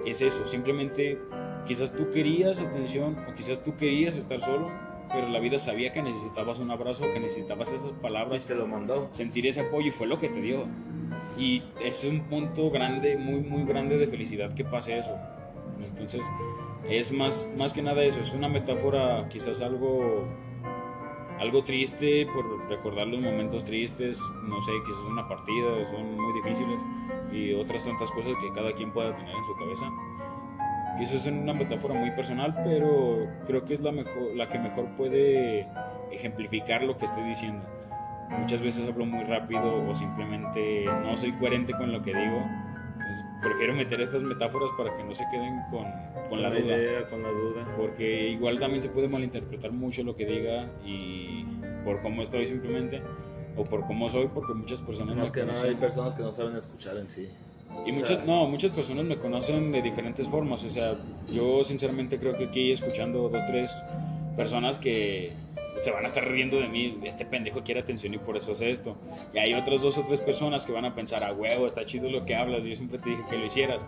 Es 0.06 0.22
eso, 0.22 0.46
simplemente 0.46 1.18
quizás 1.66 1.94
tú 1.94 2.10
querías 2.10 2.60
atención 2.60 3.18
o 3.28 3.34
quizás 3.34 3.62
tú 3.62 3.76
querías 3.76 4.16
estar 4.16 4.40
solo, 4.40 4.70
pero 5.12 5.28
la 5.28 5.38
vida 5.38 5.58
sabía 5.58 5.92
que 5.92 6.02
necesitabas 6.02 6.58
un 6.58 6.70
abrazo, 6.70 7.04
que 7.12 7.20
necesitabas 7.20 7.72
esas 7.72 7.90
Y 7.90 7.92
palabras, 7.92 8.46
te 8.46 8.54
lo 8.54 8.66
mandó. 8.66 9.08
sentir 9.10 9.46
ese 9.46 9.60
apoyo 9.60 9.88
y 9.88 9.90
fue 9.90 10.06
lo 10.06 10.18
que 10.18 10.28
te 10.28 10.40
dio. 10.40 10.66
Y 11.38 11.62
es 11.82 12.04
un 12.04 12.22
punto 12.24 12.70
grande, 12.70 13.16
muy, 13.16 13.40
muy 13.40 13.64
grande 13.64 13.96
de 13.96 14.06
felicidad 14.06 14.54
que 14.54 14.64
pase 14.64 14.98
eso. 14.98 15.14
Entonces, 15.82 16.24
es 16.88 17.12
más, 17.12 17.48
más 17.56 17.72
que 17.72 17.82
nada 17.82 18.02
eso, 18.02 18.20
es 18.20 18.32
una 18.32 18.48
metáfora 18.48 19.28
quizás 19.28 19.62
algo, 19.62 20.26
algo 21.38 21.62
triste 21.62 22.26
por 22.26 22.68
recordar 22.68 23.06
los 23.06 23.20
momentos 23.20 23.64
tristes, 23.64 24.18
no 24.44 24.60
sé, 24.62 24.72
quizás 24.86 25.00
una 25.10 25.28
partida, 25.28 25.84
son 25.90 26.16
muy 26.16 26.32
difíciles 26.42 26.82
y 27.32 27.52
otras 27.52 27.84
tantas 27.84 28.10
cosas 28.10 28.32
que 28.42 28.52
cada 28.54 28.72
quien 28.72 28.92
pueda 28.92 29.16
tener 29.16 29.34
en 29.34 29.44
su 29.44 29.56
cabeza. 29.56 29.86
Quizás 30.98 31.14
es 31.14 31.26
una 31.26 31.54
metáfora 31.54 31.94
muy 31.94 32.10
personal, 32.10 32.54
pero 32.64 33.28
creo 33.46 33.64
que 33.64 33.74
es 33.74 33.80
la, 33.80 33.92
mejor, 33.92 34.34
la 34.34 34.48
que 34.48 34.58
mejor 34.58 34.86
puede 34.96 35.68
ejemplificar 36.10 36.82
lo 36.82 36.98
que 36.98 37.04
estoy 37.04 37.22
diciendo. 37.24 37.64
Muchas 38.30 38.60
veces 38.60 38.86
hablo 38.86 39.06
muy 39.06 39.24
rápido 39.24 39.88
o 39.88 39.94
simplemente 39.94 40.84
no 41.04 41.16
soy 41.16 41.32
coherente 41.32 41.72
con 41.72 41.92
lo 41.92 42.02
que 42.02 42.14
digo. 42.14 42.42
Entonces 42.92 43.24
prefiero 43.40 43.74
meter 43.74 44.00
estas 44.00 44.22
metáforas 44.22 44.70
para 44.76 44.94
que 44.96 45.04
no 45.04 45.14
se 45.14 45.24
queden 45.30 45.62
con, 45.70 45.86
con 46.28 46.42
la 46.42 46.50
duda. 46.50 46.60
idea, 46.76 47.08
con 47.10 47.22
la 47.22 47.28
duda. 47.30 47.74
Porque 47.76 48.28
igual 48.30 48.58
también 48.58 48.82
se 48.82 48.88
puede 48.88 49.08
malinterpretar 49.08 49.72
mucho 49.72 50.02
lo 50.02 50.14
que 50.16 50.26
diga 50.26 50.70
y 50.84 51.44
por 51.84 52.00
cómo 52.02 52.22
estoy 52.22 52.46
simplemente 52.46 53.00
o 53.56 53.64
por 53.64 53.86
cómo 53.86 54.08
soy, 54.08 54.28
porque 54.32 54.54
muchas 54.54 54.80
personas 54.80 55.16
me 55.16 55.32
que 55.32 55.40
nada 55.40 55.52
hay 55.54 55.58
conocen. 55.74 55.76
personas 55.78 56.14
que 56.14 56.22
no 56.22 56.30
saben 56.30 56.56
escuchar 56.56 56.96
en 56.96 57.10
sí. 57.10 57.28
Y 57.86 57.90
O 57.90 57.94
muchas, 57.94 58.16
sea- 58.18 58.24
no, 58.24 58.46
muchas 58.46 58.70
personas 58.72 59.04
me 59.04 59.16
conocen 59.16 59.72
de 59.72 59.82
diferentes 59.82 60.26
formas. 60.28 60.62
O 60.64 60.68
sea, 60.68 60.94
yo 61.32 61.64
sinceramente 61.64 62.18
creo 62.18 62.36
que 62.36 62.44
aquí 62.44 62.70
escuchando 62.72 63.28
dos, 63.28 63.42
tres 63.46 63.70
personas 64.36 64.78
que 64.78 65.32
se 65.82 65.90
van 65.92 66.04
a 66.04 66.08
estar 66.08 66.26
riendo 66.26 66.58
de 66.58 66.68
mí, 66.68 66.98
este 67.04 67.24
pendejo 67.24 67.62
quiere 67.62 67.80
atención 67.80 68.12
y 68.14 68.18
por 68.18 68.36
eso 68.36 68.52
hace 68.52 68.70
esto. 68.70 68.96
Y 69.34 69.38
hay 69.38 69.54
otras 69.54 69.82
dos 69.82 69.96
o 69.98 70.02
tres 70.02 70.18
personas 70.20 70.64
que 70.66 70.72
van 70.72 70.84
a 70.84 70.94
pensar, 70.94 71.22
a 71.22 71.32
huevo, 71.32 71.66
está 71.66 71.84
chido 71.84 72.08
lo 72.10 72.24
que 72.24 72.34
hablas, 72.34 72.64
yo 72.64 72.74
siempre 72.74 72.98
te 72.98 73.10
dije 73.10 73.22
que 73.30 73.36
lo 73.38 73.46
hicieras. 73.46 73.86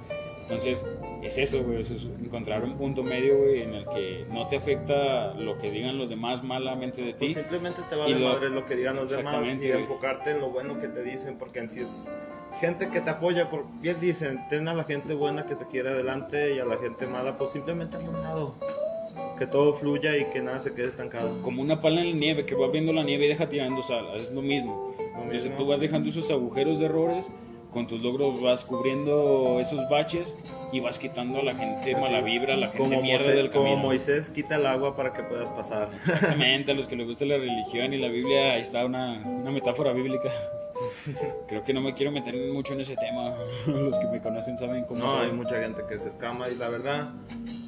Entonces, 0.51 0.85
es 1.23 1.39
eso, 1.39 1.63
güey, 1.63 1.81
es 1.81 1.91
encontrar 2.23 2.65
un 2.65 2.77
punto 2.77 3.03
medio, 3.05 3.39
güey, 3.39 3.63
en 3.63 3.75
el 3.75 3.85
que 3.87 4.25
no 4.33 4.49
te 4.49 4.57
afecta 4.57 5.33
lo 5.35 5.57
que 5.59 5.71
digan 5.71 5.97
los 5.97 6.09
demás 6.09 6.43
malamente 6.43 7.03
de 7.03 7.15
Pues 7.15 7.35
ti. 7.35 7.41
simplemente 7.41 7.81
te 7.89 7.95
va 7.95 8.09
Y 8.09 8.15
de 8.15 8.19
lo- 8.19 8.29
madre 8.31 8.49
lo 8.51 8.67
que 8.67 8.75
digan 8.75 8.97
los 8.97 9.15
demás 9.17 9.37
y 9.47 9.57
güey. 9.59 9.73
enfocarte 9.73 10.31
en 10.33 10.41
lo 10.41 10.51
bueno 10.51 10.81
que 10.81 10.89
te 10.89 11.05
dicen, 11.05 11.37
porque 11.39 11.61
en 11.61 11.71
sí 11.71 11.81
es 11.81 12.05
gente 12.61 12.89
que 12.89 13.01
te 13.01 13.11
apoya, 13.11 13.49
por 13.49 13.65
bien 13.81 14.01
dicen, 14.01 14.41
ten 14.51 14.67
a 14.67 14.75
la 14.75 14.85
gente 14.85 15.15
buena 15.15 15.47
que 15.47 15.55
te 15.55 15.65
quiere 15.67 15.91
adelante 15.91 16.55
y 16.55 16.59
a 16.59 16.65
la 16.65 16.77
gente 16.79 17.07
mala, 17.07 17.39
pues 17.39 17.51
simplemente 17.51 17.97
a 17.97 18.01
un 18.01 18.21
lado. 18.21 18.55
Que 19.39 19.47
todo 19.47 19.73
fluya 19.73 20.17
y 20.19 20.25
que 20.27 20.41
nada 20.41 20.59
se 20.59 20.75
quede 20.75 20.87
estancado. 20.89 21.41
Como 21.43 21.63
una 21.63 21.81
pala 21.81 22.03
en 22.03 22.11
la 22.11 22.17
nieve, 22.17 22.45
que 22.45 22.55
va 22.55 22.69
viendo 22.69 22.93
la 22.93 23.03
nieve 23.05 23.25
y 23.27 23.29
deja 23.29 23.49
tirando 23.49 23.81
sal, 23.83 24.09
es 24.17 24.31
lo 24.33 24.43
mismo. 24.43 24.95
Lo 24.99 25.05
Entonces 25.23 25.45
mismo. 25.45 25.57
tú 25.57 25.67
vas 25.69 25.81
dejando 25.81 26.09
esos 26.11 26.31
agujeros 26.31 26.79
de 26.79 26.87
errores, 26.87 27.31
con 27.71 27.87
tus 27.87 28.03
logros 28.03 28.41
vas 28.43 28.65
cubriendo 28.65 29.59
esos 29.61 29.89
baches 29.89 30.37
y 30.73 30.81
vas 30.81 30.99
quitando 30.99 31.39
a 31.41 31.43
la 31.43 31.55
gente 31.55 31.93
Así, 31.95 32.01
mala 32.01 32.21
vibra, 32.21 32.55
a 32.55 32.57
la 32.57 32.67
gente 32.69 32.79
Como, 32.89 33.01
mierda 33.03 33.25
Moisés, 33.25 33.37
del 33.37 33.51
como 33.51 33.65
camino. 33.65 33.83
Moisés 33.83 34.31
quita 34.31 34.57
el 34.57 34.67
agua 34.67 34.97
para 34.97 35.13
que 35.13 35.23
puedas 35.23 35.51
pasar. 35.51 35.89
Exactamente, 36.05 36.73
a 36.73 36.75
los 36.75 36.89
que 36.89 36.97
les 36.97 37.07
gusta 37.07 37.25
la 37.25 37.37
religión 37.37 37.93
y 37.95 37.99
la 37.99 38.09
Biblia, 38.09 38.53
ahí 38.55 38.61
está 38.61 38.85
una, 38.85 39.21
una 39.25 39.51
metáfora 39.51 39.93
bíblica. 39.93 40.31
Creo 41.47 41.63
que 41.63 41.75
no 41.75 41.83
me 41.83 41.93
quiero 41.95 42.11
meter 42.11 42.35
mucho 42.53 42.73
en 42.73 42.81
ese 42.81 42.97
tema. 42.97 43.35
Los 43.67 43.99
que 43.99 44.07
me 44.07 44.21
conocen 44.23 44.57
saben 44.57 44.85
cómo 44.85 45.01
No, 45.05 45.17
soy. 45.19 45.27
hay 45.27 45.33
mucha 45.33 45.61
gente 45.61 45.83
que 45.87 45.99
se 45.99 46.09
escama 46.09 46.49
y 46.49 46.55
la 46.57 46.69
verdad, 46.71 47.09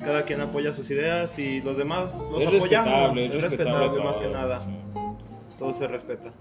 cada 0.01 0.25
quien 0.25 0.41
apoya 0.41 0.73
sus 0.73 0.89
ideas 0.91 1.39
y 1.39 1.61
los 1.61 1.77
demás 1.77 2.15
los 2.31 2.41
es 2.43 2.49
apoyamos. 2.49 3.15
respetable, 3.15 3.27
es 3.27 3.43
respetable, 3.43 4.03
más 4.03 4.15
todo, 4.15 4.21
que 4.25 4.29
nada. 4.33 4.63
sí. 4.65 5.59
todo 5.59 5.73
se 5.75 5.87
respeta. 5.89 6.33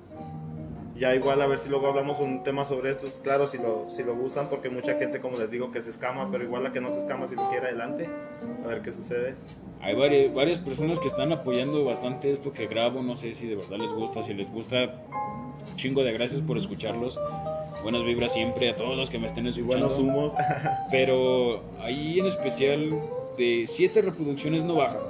Ya 0.95 1.15
igual 1.15 1.41
a 1.41 1.47
ver 1.47 1.57
si 1.57 1.69
luego 1.69 1.87
hablamos 1.87 2.19
un 2.19 2.43
tema 2.43 2.65
sobre 2.65 2.91
esto, 2.91 3.07
claro, 3.23 3.47
si 3.47 3.57
lo, 3.57 3.87
si 3.89 4.03
lo 4.03 4.15
gustan, 4.15 4.47
porque 4.49 4.69
mucha 4.69 4.97
gente, 4.97 5.19
como 5.19 5.37
les 5.37 5.49
digo, 5.49 5.71
que 5.71 5.81
se 5.81 5.89
escama, 5.89 6.29
pero 6.31 6.43
igual 6.43 6.63
la 6.63 6.71
que 6.71 6.81
no 6.81 6.91
se 6.91 6.99
escama, 6.99 7.27
si 7.27 7.35
lo 7.35 7.49
quiere 7.49 7.67
adelante, 7.67 8.09
a 8.63 8.67
ver 8.67 8.81
qué 8.81 8.91
sucede. 8.91 9.35
Hay 9.81 9.95
varias, 9.95 10.33
varias 10.33 10.59
personas 10.59 10.99
que 10.99 11.07
están 11.07 11.31
apoyando 11.31 11.83
bastante 11.85 12.31
esto 12.31 12.53
que 12.53 12.67
grabo. 12.67 13.01
No 13.01 13.15
sé 13.15 13.33
si 13.33 13.47
de 13.47 13.55
verdad 13.55 13.77
les 13.77 13.91
gusta. 13.91 14.21
Si 14.21 14.31
les 14.33 14.47
gusta, 14.51 15.01
chingo 15.75 16.03
de 16.03 16.13
gracias 16.13 16.41
por 16.41 16.57
escucharlos. 16.57 17.17
Buenas 17.81 18.03
vibras 18.03 18.31
siempre 18.33 18.69
a 18.69 18.75
todos 18.75 18.95
los 18.95 19.09
que 19.09 19.17
me 19.17 19.25
estén 19.25 19.47
Y 19.47 19.49
escuchando. 19.49 19.87
buenos 19.87 19.97
humos. 19.97 20.33
Pero 20.91 21.63
ahí 21.81 22.19
en 22.19 22.27
especial 22.27 22.91
de 23.39 23.65
siete 23.65 24.03
reproducciones 24.03 24.63
no 24.63 24.75
bajan. 24.75 25.01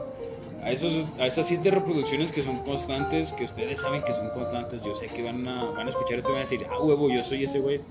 A, 0.63 0.71
esos, 0.71 1.13
a 1.19 1.25
esas 1.25 1.47
siete 1.47 1.71
reproducciones 1.71 2.31
que 2.31 2.43
son 2.43 2.59
constantes, 2.59 3.33
que 3.33 3.45
ustedes 3.45 3.79
saben 3.79 4.03
que 4.03 4.13
son 4.13 4.29
constantes, 4.29 4.83
yo 4.83 4.95
sé 4.95 5.07
que 5.07 5.23
van 5.23 5.47
a, 5.47 5.63
van 5.71 5.87
a 5.87 5.89
escuchar 5.89 6.19
esto 6.19 6.29
y 6.29 6.33
van 6.33 6.41
a 6.41 6.43
decir, 6.45 6.65
ah, 6.71 6.79
huevo, 6.79 7.09
yo 7.09 7.23
soy 7.23 7.43
ese 7.45 7.59
güey. 7.59 7.81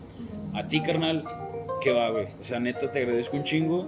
A 0.55 0.63
ti, 0.65 0.81
carnal, 0.81 1.25
¿qué 1.81 1.91
va, 1.91 2.11
güey? 2.11 2.27
O 2.41 2.43
sea, 2.45 2.61
neta, 2.61 2.91
te 2.91 3.01
agradezco 3.01 3.37
un 3.37 3.45
chingo. 3.45 3.87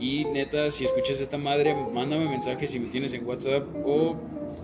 Y 0.00 0.24
neta, 0.26 0.70
si 0.70 0.84
escuchas 0.84 1.20
esta 1.20 1.38
madre, 1.38 1.74
mándame 1.92 2.28
mensaje 2.28 2.66
si 2.66 2.78
me 2.80 2.88
tienes 2.88 3.12
en 3.14 3.26
WhatsApp 3.26 3.64
o 3.84 4.16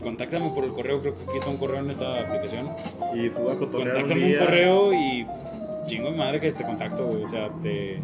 contáctame 0.02 0.50
por 0.50 0.64
el 0.64 0.70
correo. 0.72 1.00
Creo 1.00 1.14
que 1.14 1.22
aquí 1.28 1.38
está 1.38 1.50
un 1.50 1.56
correo 1.56 1.78
en 1.80 1.90
esta 1.90 2.20
aplicación. 2.20 2.68
y 3.14 3.28
fui 3.28 3.42
a 3.48 3.52
un 3.54 3.58
Contáctame 3.58 4.14
un 4.22 4.28
día. 4.28 4.38
correo 4.40 4.92
y 4.92 5.26
chingo 5.86 6.10
de 6.10 6.16
madre 6.16 6.40
que 6.40 6.52
te 6.52 6.64
contacto, 6.64 7.06
güey. 7.06 7.22
O 7.24 7.28
sea, 7.28 7.50
te, 7.62 8.00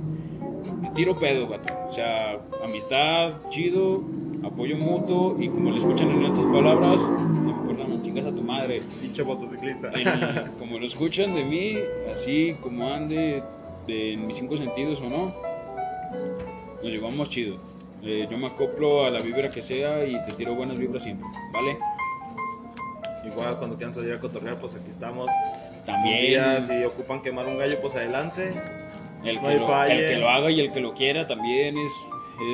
te 0.83 0.89
tiro 0.95 1.19
pedo, 1.19 1.49
vato. 1.49 1.73
O 1.89 1.93
sea, 1.93 2.39
amistad, 2.65 3.35
chido, 3.51 4.03
apoyo 4.45 4.77
mutuo 4.77 5.37
y 5.39 5.49
como 5.49 5.71
le 5.71 5.79
escuchan 5.79 6.11
en 6.11 6.25
estas 6.25 6.47
palabras, 6.47 7.01
no 7.01 7.51
importa, 7.51 7.85
no 7.89 8.03
chingas 8.03 8.27
a 8.27 8.31
tu 8.31 8.43
madre. 8.43 8.83
Pinche 9.01 9.23
motociclista. 9.25 9.91
El- 9.91 10.51
como 10.59 10.79
lo 10.79 10.87
escuchan 10.87 11.35
de 11.35 11.45
mí, 11.45 11.75
así 12.13 12.57
como 12.63 12.89
ande 12.93 13.43
de, 13.87 14.13
en 14.15 14.27
mis 14.27 14.37
cinco 14.37 14.57
sentidos 14.57 15.01
o 15.01 15.09
no, 15.11 15.33
nos 16.83 16.93
llevamos 16.93 17.29
chido. 17.31 17.57
Eh, 18.03 18.27
yo 18.31 18.39
me 18.39 18.47
acoplo 18.47 19.05
a 19.05 19.11
la 19.11 19.21
vibra 19.21 19.51
que 19.51 19.61
sea 19.61 20.07
y 20.07 20.13
te 20.27 20.33
tiro 20.33 20.55
buenas 20.55 20.79
vibras 20.79 21.03
siempre, 21.03 21.27
¿vale? 21.53 21.77
Igual 23.27 23.59
cuando 23.59 23.77
quieran 23.77 23.95
salir 23.95 24.15
a 24.15 24.19
cotorrear, 24.21 24.57
pues 24.57 24.75
aquí 24.75 24.89
estamos. 24.89 25.29
También. 25.85 26.27
día, 26.27 26.61
si 26.63 26.83
ocupan 26.85 27.21
quemar 27.21 27.47
un 27.47 27.59
gallo, 27.59 27.79
pues 27.83 27.95
adelante. 27.95 28.53
El 29.25 29.37
No 29.37 29.43
que, 29.43 29.47
hay 29.49 29.59
lo, 29.59 29.83
el 29.85 29.99
que 30.15 30.17
lo 30.19 30.29
haga 30.31 30.51
y 30.51 30.61
el 30.61 30.73
que 30.73 30.81
lo 30.81 30.95
quiera 30.95 31.27
también 31.27 31.77
es... 31.77 31.93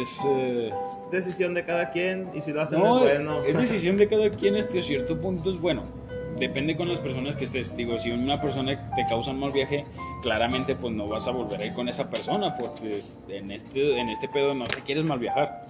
es 0.00 0.18
eh, 0.26 0.70
decisión 1.12 1.54
de 1.54 1.64
cada 1.64 1.90
quien 1.90 2.28
y 2.34 2.40
si 2.40 2.52
lo 2.52 2.60
hacen 2.62 2.80
no, 2.80 3.04
es 3.06 3.14
bueno. 3.14 3.42
es 3.46 3.56
decisión 3.56 3.96
de 3.96 4.08
cada 4.08 4.30
quien 4.30 4.56
hasta 4.56 4.80
cierto 4.80 5.20
punto 5.20 5.50
es 5.50 5.60
bueno. 5.60 5.82
Depende 6.38 6.76
con 6.76 6.88
las 6.88 7.00
personas 7.00 7.34
que 7.34 7.46
estés. 7.46 7.74
Digo, 7.76 7.98
si 7.98 8.10
una 8.10 8.38
persona 8.40 8.90
te 8.94 9.04
causa 9.08 9.30
un 9.30 9.40
mal 9.40 9.52
viaje, 9.52 9.84
claramente 10.22 10.74
pues 10.74 10.94
no 10.94 11.08
vas 11.08 11.26
a 11.26 11.30
volver 11.30 11.60
a 11.60 11.64
ir 11.66 11.72
con 11.72 11.88
esa 11.88 12.10
persona 12.10 12.56
porque 12.58 13.00
en 13.28 13.50
este, 13.50 13.98
en 13.98 14.10
este 14.10 14.28
pedo 14.28 14.54
no 14.54 14.66
te 14.66 14.82
quieres 14.82 15.04
mal 15.04 15.18
viajar. 15.18 15.64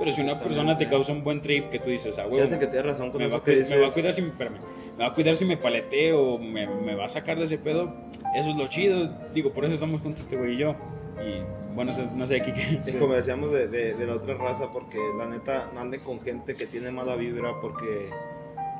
Pero 0.00 0.12
si 0.12 0.22
una 0.22 0.38
persona 0.38 0.76
te 0.78 0.88
causa 0.88 1.12
un 1.12 1.22
buen 1.22 1.42
trip 1.42 1.68
que 1.70 1.78
tú 1.78 1.90
dices, 1.90 2.18
ah, 2.18 2.24
Fíjate 2.28 2.58
que 2.58 2.66
tienes 2.66 2.86
razón 2.86 3.10
con 3.10 3.18
me, 3.20 3.26
va 3.26 3.34
eso 3.34 3.36
a, 3.36 3.44
que 3.44 3.52
cu- 3.52 3.58
dices. 3.58 3.76
me 3.76 3.82
va 3.82 3.88
a 3.88 3.92
cuidar 3.92 4.12
si 4.14 4.22
me, 4.22 4.28
espérame, 4.28 4.56
me 4.96 5.04
va 5.04 5.10
a 5.10 5.14
cuidar 5.14 5.36
si 5.36 5.44
me 5.44 5.56
paleteo 5.58 6.22
o 6.34 6.38
me, 6.38 6.66
me 6.66 6.94
va 6.94 7.04
a 7.04 7.08
sacar 7.08 7.38
de 7.38 7.44
ese 7.44 7.58
pedo. 7.58 7.92
Eso 8.34 8.48
es 8.50 8.56
lo 8.56 8.66
chido. 8.68 9.10
Digo, 9.34 9.50
por 9.52 9.64
eso 9.66 9.74
estamos 9.74 10.00
juntos 10.00 10.22
este 10.22 10.36
güey 10.36 10.54
y 10.54 10.58
yo. 10.58 10.74
Y 11.24 11.42
bueno, 11.74 11.92
no 12.16 12.26
sé- 12.26 12.40
qué. 12.40 12.80
Y 12.86 12.92
como 12.94 13.14
decíamos 13.14 13.52
de, 13.52 13.68
de- 13.68 13.94
de 13.94 14.06
la 14.06 14.14
otra 14.14 14.34
raza, 14.34 14.70
porque 14.72 14.98
la 15.18 15.26
neta 15.26 15.68
no 15.74 15.80
anden 15.80 16.00
con 16.00 16.20
gente 16.20 16.54
que 16.54 16.66
tiene 16.66 16.90
mala 16.90 17.14
vibra, 17.16 17.52
porque 17.60 18.08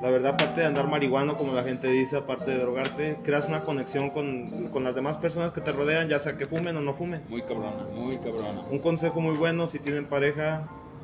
la 0.03 0.09
verdad, 0.11 0.33
aparte 0.33 0.61
de 0.61 0.67
andar 0.67 0.89
marihuano, 0.89 1.37
como 1.37 1.53
la 1.53 1.63
gente 1.63 1.89
dice, 1.89 2.17
aparte 2.17 2.51
de 2.53 2.59
drogarte, 2.59 3.19
creas 3.23 3.47
una 3.49 3.61
conexión 3.61 4.09
con, 4.11 4.47
con 4.73 4.83
las 4.83 4.95
demás 4.95 5.19
personas 5.19 5.53
que 5.53 5.61
te 5.61 5.73
rodean, 5.73 6.09
ya 6.09 6.19
sea 6.19 6.39
que 6.39 6.47
fumen 6.47 6.75
o 6.77 6.81
no 6.81 6.95
fumen. 6.95 7.21
Muy 7.29 7.43
cabrona, 7.43 7.85
muy 7.95 8.17
cabrona. 8.17 8.63
Un 8.71 8.79
consejo 8.79 9.21
muy 9.21 9.37
bueno, 9.37 9.67
si 9.67 9.79
tienen 9.79 10.07
pareja, 10.07 10.63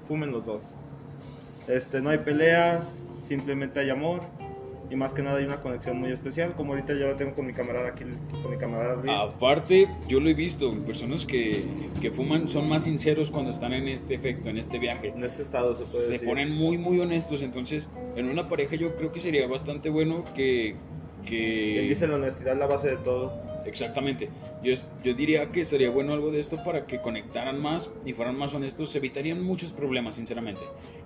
fumen 0.08 0.32
los 0.32 0.46
dos. 0.46 0.62
Este, 1.68 2.00
no 2.00 2.08
hay 2.10 2.18
peleas, 2.18 2.96
simplemente 3.22 3.80
hay 3.80 3.90
amor. 3.90 4.20
Y 4.88 4.94
más 4.94 5.12
que 5.12 5.20
nada 5.22 5.38
hay 5.38 5.44
una 5.44 5.60
conexión 5.60 5.98
muy 5.98 6.12
especial, 6.12 6.54
como 6.54 6.72
ahorita 6.72 6.94
yo 6.94 7.08
lo 7.08 7.16
tengo 7.16 7.34
con 7.34 7.44
mi 7.44 7.52
camarada 7.52 7.88
aquí, 7.88 8.04
con 8.42 8.50
mi 8.52 8.56
camarada 8.56 8.94
Luis. 8.94 9.10
Aparte, 9.10 9.88
yo 10.06 10.20
lo 10.20 10.28
he 10.30 10.34
visto, 10.34 10.70
personas 10.86 11.24
que, 11.26 11.64
que 12.00 12.12
fuman 12.12 12.48
son 12.48 12.68
más 12.68 12.84
sinceros 12.84 13.30
cuando 13.30 13.50
están 13.50 13.72
en 13.72 13.88
este 13.88 14.14
efecto, 14.14 14.48
en 14.48 14.58
este 14.58 14.78
viaje. 14.78 15.08
En 15.08 15.24
este 15.24 15.42
estado 15.42 15.74
se 15.74 15.84
puede 15.84 16.06
Se 16.06 16.12
decir. 16.12 16.28
ponen 16.28 16.52
muy, 16.52 16.78
muy 16.78 17.00
honestos. 17.00 17.42
Entonces, 17.42 17.88
en 18.14 18.28
una 18.28 18.48
pareja 18.48 18.76
yo 18.76 18.94
creo 18.96 19.10
que 19.10 19.18
sería 19.20 19.46
bastante 19.48 19.90
bueno 19.90 20.22
que... 20.34 20.68
Él 20.70 20.76
que 21.26 21.80
dice 21.88 22.06
la 22.06 22.14
honestidad 22.14 22.52
es 22.52 22.58
la 22.60 22.66
base 22.66 22.88
de 22.90 22.96
todo. 22.98 23.32
Exactamente. 23.66 24.28
Yo, 24.62 24.74
yo 25.04 25.14
diría 25.14 25.50
que 25.50 25.60
estaría 25.60 25.90
bueno 25.90 26.12
algo 26.12 26.30
de 26.30 26.40
esto 26.40 26.62
para 26.64 26.86
que 26.86 27.00
conectaran 27.00 27.60
más 27.60 27.90
y 28.04 28.12
fueran 28.12 28.36
más 28.38 28.54
honestos. 28.54 28.90
Se 28.90 28.98
evitarían 28.98 29.42
muchos 29.42 29.72
problemas, 29.72 30.14
sinceramente. 30.14 30.62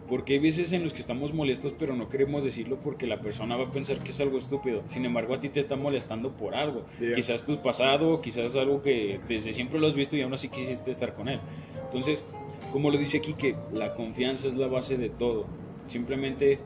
Porque 0.09 0.35
hay 0.35 0.39
veces 0.41 0.73
en 0.73 0.83
los 0.83 0.93
que 0.93 1.01
estamos 1.01 1.33
molestos, 1.33 1.75
pero 1.79 1.95
no 1.95 2.09
queremos 2.09 2.45
decirlo 2.45 2.79
porque 2.83 3.07
la 3.07 3.21
persona 3.21 3.57
va 3.57 3.65
a 3.65 3.71
pensar 3.71 3.99
que 3.99 4.11
es 4.11 4.21
algo 4.21 4.39
estúpido. 4.39 4.83
Sin 4.89 5.05
embargo, 5.05 5.35
a 5.35 5.41
ti 5.41 5.49
te 5.49 5.61
está 5.61 5.77
molestando 5.77 6.37
por 6.37 6.55
algo. 6.55 6.85
Quizás 7.15 7.45
tu 7.45 7.63
pasado, 7.63 8.21
quizás 8.21 8.57
algo 8.57 8.83
que 8.83 9.21
desde 9.29 9.53
siempre 9.53 9.79
lo 9.79 9.87
has 9.87 9.95
visto 9.95 10.17
y 10.17 10.23
aún 10.23 10.35
así 10.35 10.49
quisiste 10.49 10.91
estar 10.91 11.15
con 11.15 11.29
él. 11.29 11.41
Entonces, 11.85 12.25
como 12.73 12.91
lo 12.91 12.99
dice 12.99 13.19
aquí, 13.19 13.35
que 13.35 13.57
la 13.73 13.95
confianza 13.95 14.49
es 14.49 14.55
la 14.55 14.67
base 14.67 14.97
de 14.97 15.11
todo. 15.11 15.47
Simplemente 15.87 16.59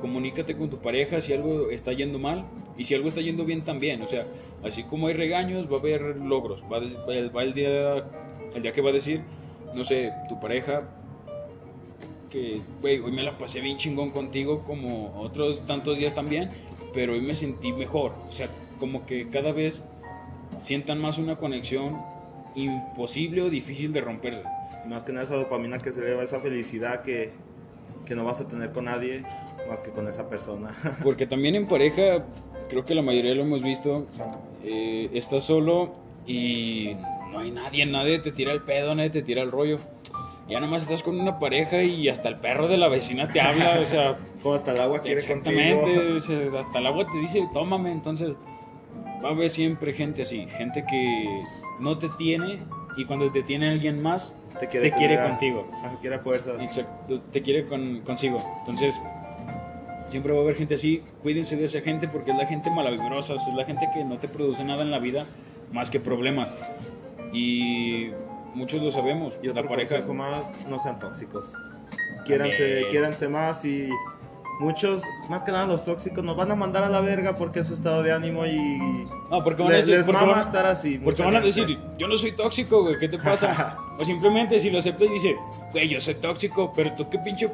comunícate 0.00 0.56
con 0.56 0.68
tu 0.68 0.78
pareja 0.78 1.20
si 1.20 1.32
algo 1.32 1.70
está 1.70 1.92
yendo 1.92 2.18
mal 2.18 2.44
y 2.76 2.84
si 2.84 2.94
algo 2.94 3.08
está 3.08 3.20
yendo 3.20 3.44
bien 3.44 3.62
también. 3.62 4.02
O 4.02 4.08
sea, 4.08 4.26
así 4.64 4.84
como 4.84 5.06
hay 5.08 5.14
regaños, 5.14 5.70
va 5.70 5.76
a 5.76 5.80
haber 5.80 6.16
logros. 6.16 6.62
Va, 6.70 6.78
a 6.78 6.80
va 7.30 7.42
el- 7.42 7.54
día, 7.54 7.96
el 8.54 8.62
día 8.62 8.72
que 8.72 8.80
va 8.80 8.90
a 8.90 8.92
decir, 8.92 9.22
no 9.74 9.84
sé, 9.84 10.12
tu 10.28 10.38
pareja 10.40 10.82
que, 12.30 12.60
güey, 12.80 12.98
hoy 12.98 13.12
me 13.12 13.22
la 13.22 13.36
pasé 13.36 13.60
bien 13.60 13.76
chingón 13.76 14.10
contigo 14.10 14.64
como 14.64 15.12
otros 15.20 15.66
tantos 15.66 15.98
días 15.98 16.14
también, 16.14 16.48
pero 16.94 17.12
hoy 17.12 17.20
me 17.20 17.34
sentí 17.34 17.72
mejor. 17.72 18.12
O 18.28 18.32
sea, 18.32 18.48
como 18.80 19.04
que 19.04 19.28
cada 19.28 19.52
vez 19.52 19.84
sientan 20.58 20.98
más 20.98 21.18
una 21.18 21.36
conexión 21.36 22.00
imposible 22.54 23.42
o 23.42 23.50
difícil 23.50 23.92
de 23.92 24.00
romperse. 24.00 24.44
Más 24.86 25.04
que 25.04 25.12
nada 25.12 25.24
esa 25.24 25.36
dopamina 25.36 25.78
que 25.78 25.92
se 25.92 26.00
eleva, 26.00 26.22
esa 26.22 26.40
felicidad 26.40 27.02
que, 27.02 27.32
que 28.06 28.14
no 28.14 28.24
vas 28.24 28.40
a 28.40 28.48
tener 28.48 28.72
con 28.72 28.86
nadie 28.86 29.22
más 29.68 29.80
que 29.82 29.90
con 29.90 30.08
esa 30.08 30.28
persona. 30.28 30.70
Porque 31.02 31.26
también 31.26 31.54
en 31.54 31.66
pareja, 31.68 32.24
creo 32.72 32.86
que 32.86 32.94
la 32.94 33.02
mayoría 33.02 33.34
lo 33.34 33.42
hemos 33.42 33.62
visto, 33.62 34.06
eh, 34.64 35.10
estás 35.12 35.44
solo 35.44 35.92
y 36.26 36.96
no 37.30 37.40
hay 37.40 37.50
nadie, 37.50 37.84
nadie 37.84 38.18
te 38.18 38.32
tira 38.32 38.50
el 38.52 38.62
pedo, 38.62 38.94
nadie 38.94 39.10
te 39.10 39.22
tira 39.22 39.42
el 39.42 39.50
rollo. 39.50 39.76
Ya 40.48 40.58
nomás 40.58 40.84
estás 40.84 41.02
con 41.02 41.20
una 41.20 41.38
pareja 41.38 41.82
y 41.82 42.08
hasta 42.08 42.30
el 42.30 42.36
perro 42.36 42.68
de 42.68 42.78
la 42.78 42.88
vecina 42.88 43.28
te 43.28 43.42
habla, 43.42 43.78
o 43.78 43.84
sea, 43.84 44.16
Como 44.42 44.54
hasta 44.54 44.72
el 44.72 44.80
agua 44.80 45.00
quiere 45.02 45.20
exactamente, 45.20 45.82
contigo. 45.82 46.16
o 46.16 46.20
sea, 46.20 46.60
hasta 46.60 46.78
el 46.78 46.86
agua 46.86 47.06
te 47.12 47.18
dice, 47.18 47.46
tómame, 47.52 47.92
entonces 47.92 48.32
va 49.22 49.28
a 49.28 49.32
haber 49.32 49.50
siempre 49.50 49.92
gente 49.92 50.22
así, 50.22 50.46
gente 50.48 50.84
que 50.88 51.42
no 51.78 51.98
te 51.98 52.08
tiene 52.16 52.58
y 52.96 53.04
cuando 53.04 53.30
te 53.30 53.42
tiene 53.42 53.68
alguien 53.68 54.02
más, 54.02 54.34
te 54.58 54.66
quiere, 54.66 54.90
contigo. 54.90 55.70
Te 55.90 55.98
quiere 56.00 56.18
fuerza. 56.20 56.52
te 57.32 57.42
quiere 57.42 57.66
consigo. 58.04 58.42
Entonces, 58.60 58.98
siempre 60.06 60.32
va 60.32 60.38
a 60.38 60.42
haber 60.42 60.56
gente 60.56 60.74
así. 60.74 61.02
Cuídense 61.22 61.56
de 61.56 61.64
esa 61.64 61.80
gente 61.80 62.08
porque 62.08 62.30
es 62.30 62.36
la 62.36 62.46
gente 62.46 62.70
maravillosa, 62.70 63.34
es 63.34 63.54
la 63.54 63.64
gente 63.64 63.88
que 63.94 64.04
no 64.04 64.18
te 64.18 64.28
produce 64.28 64.64
nada 64.64 64.82
en 64.82 64.90
la 64.90 64.98
vida 64.98 65.26
más 65.72 65.90
que 65.90 66.00
problemas. 66.00 66.52
Y 67.32 68.10
muchos 68.54 68.82
lo 68.82 68.90
sabemos. 68.90 69.38
Y 69.42 69.48
la 69.48 69.62
pareja. 69.62 70.00
más, 70.12 70.66
no 70.68 70.78
sean 70.78 70.98
tóxicos. 70.98 71.52
Quiéranse, 72.24 72.86
quiéranse 72.90 73.28
más 73.28 73.64
y 73.64 73.88
muchos, 74.60 75.02
más 75.28 75.44
que 75.44 75.52
nada 75.52 75.66
los 75.66 75.84
tóxicos, 75.84 76.22
nos 76.22 76.36
van 76.36 76.50
a 76.50 76.54
mandar 76.54 76.84
a 76.84 76.88
la 76.88 77.00
verga 77.00 77.34
porque 77.34 77.60
es 77.60 77.66
su 77.66 77.74
estado 77.74 78.02
de 78.02 78.12
ánimo 78.12 78.46
y 78.46 78.58
no, 79.30 79.42
porque 79.42 79.62
van 79.62 79.72
a 79.72 79.76
decir, 79.76 79.96
les 79.96 80.06
porque 80.06 80.24
van, 80.24 80.38
a 80.38 80.42
estar 80.42 80.66
así. 80.66 80.98
Porque 80.98 81.22
van 81.22 81.36
a 81.36 81.40
decir, 81.40 81.78
yo 81.98 82.08
no 82.08 82.16
soy 82.16 82.32
tóxico, 82.32 82.82
güey, 82.82 82.98
¿qué 82.98 83.08
te 83.08 83.18
pasa? 83.18 83.76
o 83.98 84.04
simplemente 84.04 84.60
si 84.60 84.70
lo 84.70 84.78
aceptas 84.78 85.08
y 85.08 85.12
dice, 85.12 85.36
güey, 85.72 85.88
yo 85.88 86.00
soy 86.00 86.14
tóxico, 86.14 86.72
pero 86.74 86.92
tú 86.92 87.08
qué 87.10 87.18
pinche, 87.18 87.48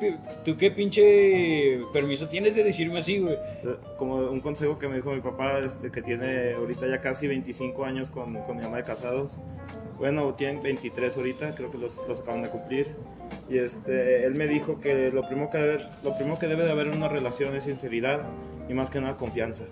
tú 0.45 0.57
qué 0.57 0.71
pinche 0.71 1.81
permiso 1.93 2.29
tienes 2.29 2.55
de 2.55 2.65
decirme 2.65 2.99
así, 2.99 3.19
güey. 3.19 3.35
Eh, 3.35 3.77
como 3.99 4.17
un 4.17 4.41
consejo 4.41 4.79
que 4.79 4.89
me 4.89 4.97
dijo 4.97 5.13
mi 5.13 5.21
papá, 5.21 5.59
este, 5.59 5.91
que 5.91 6.03
tiene 6.03 6.55
ahorita 6.55 6.87
ya 6.87 7.01
casi 7.01 7.27
25 7.27 7.85
años 7.85 8.11
con, 8.11 8.35
con 8.43 8.57
mi 8.57 8.63
mamá 8.63 8.79
de 8.79 8.83
casados. 8.83 9.39
Bueno, 9.99 10.35
tienen 10.35 10.63
23 10.63 11.17
ahorita, 11.17 11.55
creo 11.55 11.71
que 11.71 11.79
los, 11.79 12.01
los 12.07 12.21
acaban 12.21 12.43
de 12.43 12.51
cumplir 12.51 12.95
y 13.49 13.59
este, 13.59 14.27
él 14.27 14.35
me 14.35 14.47
dijo 14.47 14.81
que 14.81 15.11
lo 15.11 15.27
primero 15.27 15.51
que, 15.51 15.59
debe, 15.59 15.85
lo 16.03 16.15
primero 16.17 16.39
que 16.39 16.47
debe 16.47 16.65
de 16.65 16.71
haber 16.71 16.89
en 16.89 16.97
una 16.97 17.09
relación 17.09 17.55
es 17.55 17.65
sinceridad 17.65 18.21
y 18.69 18.75
más 18.75 18.91
que 18.91 19.01
nada 19.01 19.17
confianza. 19.17 19.65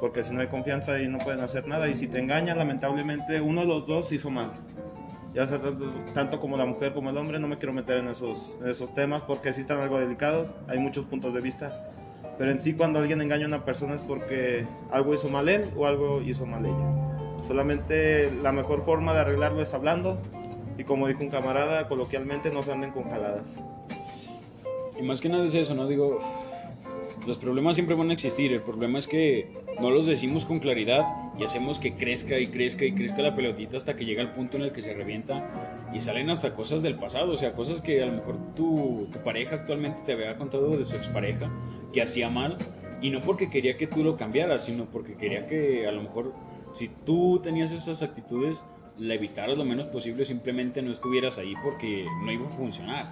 Porque 0.00 0.22
si 0.22 0.32
no 0.32 0.40
hay 0.40 0.46
confianza 0.46 0.92
ahí 0.92 1.08
no 1.08 1.18
pueden 1.18 1.40
hacer 1.40 1.66
nada. 1.66 1.88
Y 1.88 1.96
si 1.96 2.06
te 2.06 2.18
engañan, 2.18 2.58
lamentablemente 2.58 3.40
uno 3.40 3.62
de 3.62 3.66
los 3.66 3.86
dos 3.86 4.12
hizo 4.12 4.30
mal. 4.30 4.52
Ya 5.34 5.46
sea 5.48 5.60
tanto, 6.14 6.38
como 6.38 6.56
la 6.56 6.64
mujer 6.64 6.92
como 6.92 7.10
el 7.10 7.16
hombre, 7.16 7.40
no 7.40 7.48
me 7.48 7.58
quiero 7.58 7.72
meter 7.72 7.96
en 7.96 8.06
esos, 8.06 8.56
en 8.60 8.68
esos 8.68 8.94
temas 8.94 9.22
porque 9.22 9.52
sí 9.52 9.62
están 9.62 9.80
algo 9.80 9.98
delicados. 9.98 10.54
Hay 10.68 10.78
muchos 10.78 11.04
puntos 11.06 11.34
de 11.34 11.40
vista. 11.40 11.90
Pero 12.38 12.52
en 12.52 12.60
sí 12.60 12.74
cuando 12.74 13.00
alguien 13.00 13.20
engaña 13.20 13.44
a 13.44 13.48
una 13.48 13.64
persona 13.64 13.94
es 13.94 14.00
porque 14.02 14.66
algo 14.92 15.14
hizo 15.14 15.28
mal 15.28 15.48
él 15.48 15.70
o 15.76 15.86
algo 15.86 16.20
hizo 16.20 16.46
mal 16.46 16.64
ella. 16.64 17.44
Solamente 17.46 18.30
la 18.42 18.52
mejor 18.52 18.82
forma 18.82 19.12
de 19.12 19.20
arreglarlo 19.20 19.62
es 19.62 19.74
hablando 19.74 20.20
y 20.78 20.84
como 20.84 21.08
dijo 21.08 21.22
un 21.22 21.30
camarada, 21.30 21.88
coloquialmente 21.88 22.50
no 22.50 22.62
se 22.62 22.72
anden 22.72 22.90
con 22.90 23.04
jaladas. 23.04 23.58
Y 24.98 25.02
más 25.02 25.20
que 25.20 25.28
nada 25.28 25.44
es 25.44 25.54
eso, 25.54 25.74
¿no? 25.74 25.86
Digo, 25.86 26.20
los 27.26 27.38
problemas 27.38 27.74
siempre 27.76 27.94
van 27.94 28.10
a 28.10 28.12
existir, 28.12 28.52
el 28.52 28.60
problema 28.60 28.98
es 28.98 29.06
que 29.06 29.48
no 29.80 29.90
los 29.90 30.06
decimos 30.06 30.44
con 30.44 30.58
claridad 30.58 31.04
y 31.38 31.44
hacemos 31.44 31.78
que 31.78 31.94
crezca 31.94 32.38
y 32.38 32.46
crezca 32.48 32.84
y 32.84 32.92
crezca 32.92 33.22
la 33.22 33.34
pelotita 33.34 33.76
hasta 33.76 33.96
que 33.96 34.04
llega 34.04 34.22
el 34.22 34.30
punto 34.30 34.56
en 34.56 34.64
el 34.64 34.72
que 34.72 34.82
se 34.82 34.92
revienta 34.92 35.90
y 35.94 36.00
salen 36.00 36.30
hasta 36.30 36.54
cosas 36.54 36.82
del 36.82 36.96
pasado, 36.96 37.32
o 37.32 37.36
sea, 37.36 37.54
cosas 37.54 37.80
que 37.80 38.02
a 38.02 38.06
lo 38.06 38.12
mejor 38.12 38.36
tu, 38.54 39.08
tu 39.12 39.18
pareja 39.20 39.56
actualmente 39.56 40.02
te 40.04 40.12
había 40.12 40.36
contado 40.36 40.76
de 40.76 40.84
su 40.84 40.94
expareja 40.94 41.50
que 41.92 42.02
hacía 42.02 42.28
mal 42.28 42.58
y 43.00 43.10
no 43.10 43.20
porque 43.20 43.50
quería 43.50 43.76
que 43.76 43.86
tú 43.86 44.04
lo 44.04 44.16
cambiaras, 44.16 44.64
sino 44.64 44.84
porque 44.84 45.14
quería 45.14 45.46
que 45.46 45.86
a 45.86 45.92
lo 45.92 46.02
mejor 46.02 46.32
si 46.72 46.88
tú 46.88 47.40
tenías 47.42 47.70
esas 47.72 48.02
actitudes 48.02 48.62
la 48.98 49.14
evitaras 49.14 49.58
lo 49.58 49.64
menos 49.64 49.86
posible, 49.86 50.24
simplemente 50.24 50.82
no 50.82 50.92
estuvieras 50.92 51.38
ahí 51.38 51.52
porque 51.62 52.06
no 52.24 52.32
iba 52.32 52.46
a 52.46 52.50
funcionar. 52.50 53.06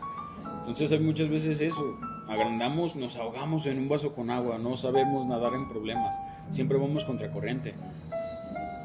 Entonces 0.59 0.93
hay 0.93 1.01
muchas 1.01 1.29
veces 1.29 1.61
eso, 1.61 1.99
agrandamos, 2.29 2.97
nos 2.97 3.17
ahogamos 3.17 3.67
en 3.67 3.79
un 3.79 3.89
vaso 3.89 4.15
con 4.15 4.31
agua, 4.31 4.59
no 4.59 4.77
sabemos 4.77 5.27
nadar 5.27 5.55
en 5.55 5.69
problemas, 5.69 6.17
siempre 6.51 6.79
vamos 6.79 7.05
contracorriente. 7.05 7.75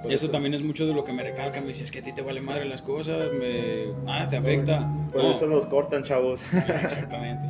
Por 0.01 0.13
eso, 0.13 0.30
también 0.30 0.54
es 0.54 0.62
mucho 0.62 0.86
de 0.86 0.94
lo 0.94 1.04
que 1.04 1.12
me 1.12 1.24
recalca, 1.24 1.60
me 1.60 1.68
dice, 1.68 1.84
es 1.84 1.92
que 1.92 2.00
a 2.00 2.04
ti 2.04 2.13
te 2.13 2.22
vale 2.22 2.39
madre 2.39 2.66
las 2.66 2.82
cosas, 2.82 3.32
me... 3.34 3.88
nada 4.06 4.27
te 4.27 4.38
afecta. 4.38 4.88
Por 5.12 5.25
eso 5.25 5.48
los 5.48 5.66
cortan, 5.66 6.04
chavos. 6.04 6.42
Exactamente. 6.54 7.48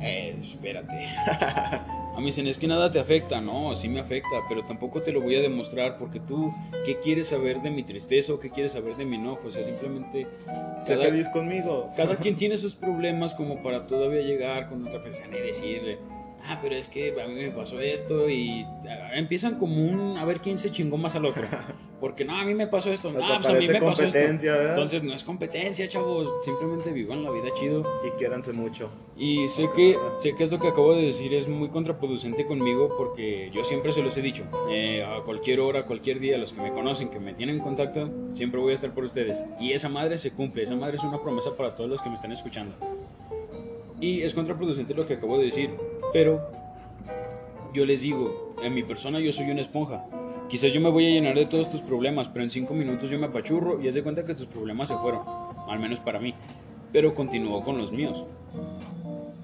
Eh, 0.00 0.36
espérate. 0.40 0.96
Mí 2.20 2.26
dicen, 2.26 2.46
es 2.46 2.58
que 2.58 2.66
nada 2.66 2.90
te 2.90 3.00
afecta. 3.00 3.40
No, 3.40 3.74
sí 3.74 3.88
me 3.88 4.00
afecta, 4.00 4.28
pero 4.48 4.64
tampoco 4.64 5.02
te 5.02 5.12
lo 5.12 5.20
voy 5.20 5.36
a 5.36 5.40
demostrar 5.40 5.98
porque 5.98 6.20
tú, 6.20 6.52
¿qué 6.84 6.98
quieres 6.98 7.28
saber 7.28 7.62
de 7.62 7.70
mi 7.70 7.82
tristeza 7.82 8.32
o 8.32 8.38
qué 8.38 8.50
quieres 8.50 8.72
saber 8.72 8.96
de 8.96 9.06
mi 9.06 9.16
enojo? 9.16 9.48
O 9.48 9.50
sea, 9.50 9.62
simplemente... 9.62 10.26
Cada, 10.86 11.04
feliz 11.04 11.28
conmigo. 11.30 11.90
Cada 11.96 12.16
quien 12.20 12.36
tiene 12.36 12.56
sus 12.56 12.74
problemas 12.74 13.34
como 13.34 13.62
para 13.62 13.86
todavía 13.86 14.20
llegar 14.22 14.68
con 14.68 14.86
otra 14.86 15.02
persona 15.02 15.36
y 15.38 15.40
decirle, 15.40 15.98
ah, 16.44 16.58
pero 16.62 16.76
es 16.76 16.88
que 16.88 17.14
a 17.20 17.26
mí 17.26 17.34
me 17.34 17.50
pasó 17.50 17.80
esto 17.80 18.28
y 18.28 18.64
ah, 18.88 19.10
empiezan 19.14 19.58
como 19.58 19.82
un 19.82 20.18
a 20.18 20.24
ver 20.24 20.40
quién 20.40 20.58
se 20.58 20.70
chingó 20.70 20.96
más 20.96 21.16
al 21.16 21.24
otro. 21.26 21.44
Porque 22.00 22.24
no, 22.24 22.34
a 22.34 22.44
mí 22.44 22.54
me 22.54 22.66
pasó 22.66 22.90
esto, 22.90 23.12
no, 23.12 23.18
pues 23.18 23.48
a 23.48 23.52
mí 23.52 23.68
me 23.68 23.80
pasó 23.80 24.04
esto. 24.04 24.18
Entonces 24.18 25.02
no 25.02 25.14
es 25.14 25.22
competencia, 25.22 25.86
chavos, 25.86 26.44
simplemente 26.44 26.92
vivan 26.92 27.22
la 27.22 27.30
vida 27.30 27.48
chido. 27.58 27.84
Y 28.06 28.10
quiéranse 28.18 28.52
mucho. 28.52 28.90
Y 29.16 29.46
sé 29.48 29.68
que, 29.76 29.98
sé 30.20 30.34
que 30.34 30.44
esto 30.44 30.58
que 30.58 30.68
acabo 30.68 30.94
de 30.94 31.02
decir 31.02 31.34
es 31.34 31.46
muy 31.46 31.68
contraproducente 31.68 32.46
conmigo 32.46 32.94
porque 32.96 33.50
yo 33.52 33.64
siempre 33.64 33.92
se 33.92 34.00
los 34.02 34.16
he 34.16 34.22
dicho, 34.22 34.44
eh, 34.70 35.04
a 35.04 35.22
cualquier 35.22 35.60
hora, 35.60 35.84
cualquier 35.84 36.20
día, 36.20 36.38
los 36.38 36.54
que 36.54 36.62
me 36.62 36.72
conocen, 36.72 37.10
que 37.10 37.20
me 37.20 37.34
tienen 37.34 37.56
en 37.56 37.62
contacto, 37.62 38.10
siempre 38.32 38.60
voy 38.60 38.70
a 38.70 38.74
estar 38.74 38.92
por 38.94 39.04
ustedes. 39.04 39.44
Y 39.60 39.72
esa 39.72 39.90
madre 39.90 40.16
se 40.16 40.30
cumple, 40.30 40.62
esa 40.62 40.74
madre 40.74 40.96
es 40.96 41.04
una 41.04 41.20
promesa 41.20 41.54
para 41.56 41.76
todos 41.76 41.90
los 41.90 42.00
que 42.00 42.08
me 42.08 42.14
están 42.14 42.32
escuchando. 42.32 42.74
Y 44.00 44.22
es 44.22 44.32
contraproducente 44.32 44.94
lo 44.94 45.06
que 45.06 45.14
acabo 45.14 45.36
de 45.36 45.44
decir, 45.44 45.70
pero 46.14 46.40
yo 47.74 47.84
les 47.84 48.00
digo, 48.00 48.54
en 48.62 48.74
mi 48.74 48.82
persona 48.82 49.20
yo 49.20 49.32
soy 49.32 49.50
una 49.50 49.60
esponja. 49.60 50.04
Quizás 50.50 50.72
yo 50.72 50.80
me 50.80 50.90
voy 50.90 51.06
a 51.06 51.10
llenar 51.10 51.36
de 51.36 51.46
todos 51.46 51.70
tus 51.70 51.80
problemas, 51.80 52.26
pero 52.26 52.42
en 52.42 52.50
cinco 52.50 52.74
minutos 52.74 53.08
yo 53.08 53.20
me 53.20 53.26
apachurro 53.26 53.80
y 53.80 53.86
haz 53.86 53.94
de 53.94 54.02
cuenta 54.02 54.24
que 54.24 54.34
tus 54.34 54.46
problemas 54.46 54.88
se 54.88 54.96
fueron, 54.96 55.22
al 55.68 55.78
menos 55.78 56.00
para 56.00 56.18
mí. 56.18 56.34
Pero 56.92 57.14
continúo 57.14 57.62
con 57.62 57.78
los 57.78 57.92
míos. 57.92 58.24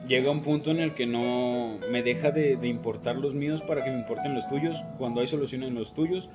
Llega 0.09 0.33
un 0.33 0.41
punto 0.41 0.73
en 0.73 0.81
el 0.81 0.95
que 0.95 1.07
no 1.07 1.79
me 1.93 2.03
deja 2.03 2.33
de, 2.33 2.59
importar 2.67 3.15
los 3.17 3.37
míos 3.37 3.63
para 3.63 3.85
que 3.85 3.91
me 3.91 3.99
importen 3.99 4.35
los 4.35 4.49
tuyos, 4.49 4.83
cuando 4.99 5.21
hay 5.21 5.29
solución 5.29 5.63
en 5.63 5.77
los 5.77 5.95
tuyos, 5.95 6.29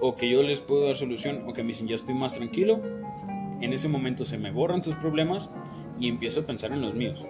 o 0.00 0.16
que 0.16 0.30
yo 0.30 0.42
les 0.42 0.62
puedo 0.62 0.86
dar 0.86 0.96
solución, 0.96 1.44
o 1.46 1.52
que 1.52 1.62
me 1.62 1.68
dicen 1.68 1.86
ya 1.86 1.96
estoy 1.96 2.14
más 2.14 2.32
tranquilo. 2.32 2.80
En 3.60 3.74
ese 3.74 3.88
momento 3.88 4.24
se 4.24 4.38
me 4.38 4.50
borran 4.50 4.80
tus 4.80 4.96
problemas 4.96 5.50
y 6.00 6.08
empiezo 6.08 6.40
a 6.40 6.46
pensar 6.46 6.72
en 6.72 6.80
los 6.80 6.94
míos. 6.94 7.26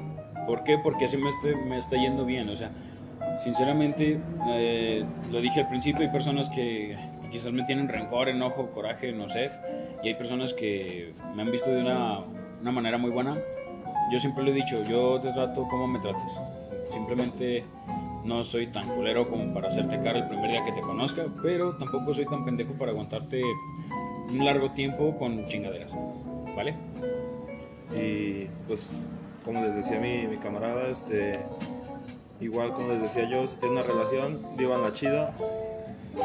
¿Por 0.46 0.62
qué? 0.62 0.78
Porque 0.78 1.06
así 1.06 1.16
me, 1.16 1.30
me 1.68 1.78
está 1.78 1.96
yendo 1.96 2.24
bien. 2.24 2.48
O 2.48 2.54
sea, 2.54 2.70
sinceramente, 3.38 4.20
eh, 4.48 5.04
lo 5.30 5.40
dije 5.40 5.60
al 5.60 5.68
principio, 5.68 6.02
hay 6.02 6.12
personas 6.12 6.48
que 6.48 6.96
quizás 7.30 7.52
me 7.52 7.64
tienen 7.64 7.88
rencor, 7.88 8.28
enojo, 8.28 8.70
coraje, 8.70 9.12
no 9.12 9.28
sé. 9.28 9.50
Y 10.02 10.08
hay 10.08 10.14
personas 10.14 10.52
que 10.52 11.14
me 11.34 11.42
han 11.42 11.50
visto 11.50 11.70
de 11.70 11.80
una, 11.80 12.20
una 12.60 12.72
manera 12.72 12.98
muy 12.98 13.10
buena. 13.10 13.34
Yo 14.12 14.20
siempre 14.20 14.44
le 14.44 14.52
he 14.52 14.54
dicho, 14.54 14.82
yo 14.84 15.20
te 15.20 15.32
trato 15.32 15.66
como 15.68 15.86
me 15.86 15.98
trates. 15.98 16.32
Simplemente 16.92 17.64
no 18.24 18.44
soy 18.44 18.66
tan 18.68 18.86
culero 18.88 19.28
como 19.28 19.52
para 19.54 19.68
hacerte 19.68 20.00
cara 20.02 20.18
el 20.18 20.28
primer 20.28 20.50
día 20.50 20.64
que 20.64 20.72
te 20.72 20.80
conozca, 20.80 21.26
pero 21.42 21.76
tampoco 21.76 22.14
soy 22.14 22.26
tan 22.26 22.44
pendejo 22.44 22.72
para 22.74 22.90
aguantarte 22.90 23.42
un 24.30 24.44
largo 24.44 24.70
tiempo 24.72 25.16
con 25.18 25.46
chingaderas. 25.46 25.92
¿Vale? 26.56 26.74
Y 27.94 28.46
pues 28.66 28.90
como 29.44 29.62
les 29.62 29.76
decía 29.76 30.00
mi, 30.00 30.26
mi 30.26 30.38
camarada, 30.38 30.88
este, 30.88 31.38
igual 32.40 32.72
como 32.72 32.88
les 32.88 33.02
decía 33.02 33.28
yo, 33.28 33.46
si 33.46 33.54
tienen 33.56 33.78
una 33.78 33.86
relación, 33.86 34.38
vivan 34.56 34.82
la 34.82 34.92
chida 34.92 35.32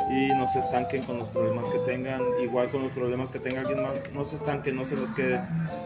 y 0.10 0.30
no 0.30 0.48
se 0.48 0.60
estanquen 0.60 1.04
con 1.04 1.20
los 1.20 1.28
problemas 1.30 1.66
que 1.66 1.80
tengan, 1.80 2.22
igual 2.42 2.70
con 2.70 2.84
los 2.84 2.92
problemas 2.92 3.30
que 3.30 3.40
tenga 3.40 3.62
alguien 3.62 3.82
más, 3.82 3.94
no 4.14 4.24
se 4.24 4.36
estanquen, 4.36 4.76
no 4.76 4.86
se 4.86 4.96
los 4.96 5.10
quede. 5.12 5.42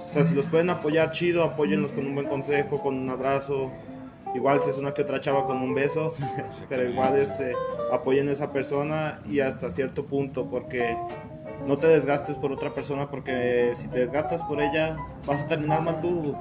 O 0.06 0.10
sea, 0.10 0.24
si 0.24 0.34
los 0.34 0.46
pueden 0.48 0.70
apoyar 0.70 1.12
chido, 1.12 1.44
apóyenlos 1.44 1.92
con 1.92 2.06
un 2.06 2.16
buen 2.16 2.28
consejo, 2.28 2.82
con 2.82 2.96
un 2.96 3.10
abrazo, 3.10 3.72
igual 4.36 4.62
si 4.64 4.70
es 4.70 4.78
una 4.78 4.94
que 4.94 5.02
otra 5.02 5.22
chava 5.22 5.46
con 5.46 5.58
un 5.58 5.74
beso, 5.74 6.14
pero 6.70 6.88
igual 6.88 7.18
este, 7.18 7.54
apoyen 7.92 8.30
a 8.30 8.32
esa 8.32 8.52
persona 8.52 9.20
y 9.30 9.40
hasta 9.40 9.72
cierto 9.72 10.06
punto, 10.06 10.46
porque 10.46 10.96
no 11.66 11.78
te 11.78 11.88
desgastes 11.88 12.38
por 12.38 12.52
otra 12.52 12.72
persona, 12.72 13.10
porque 13.10 13.72
si 13.74 13.88
te 13.88 14.00
desgastas 14.00 14.42
por 14.44 14.62
ella, 14.62 14.98
vas 15.26 15.42
a 15.42 15.48
terminar 15.48 15.82
mal 15.82 16.02
tú 16.02 16.36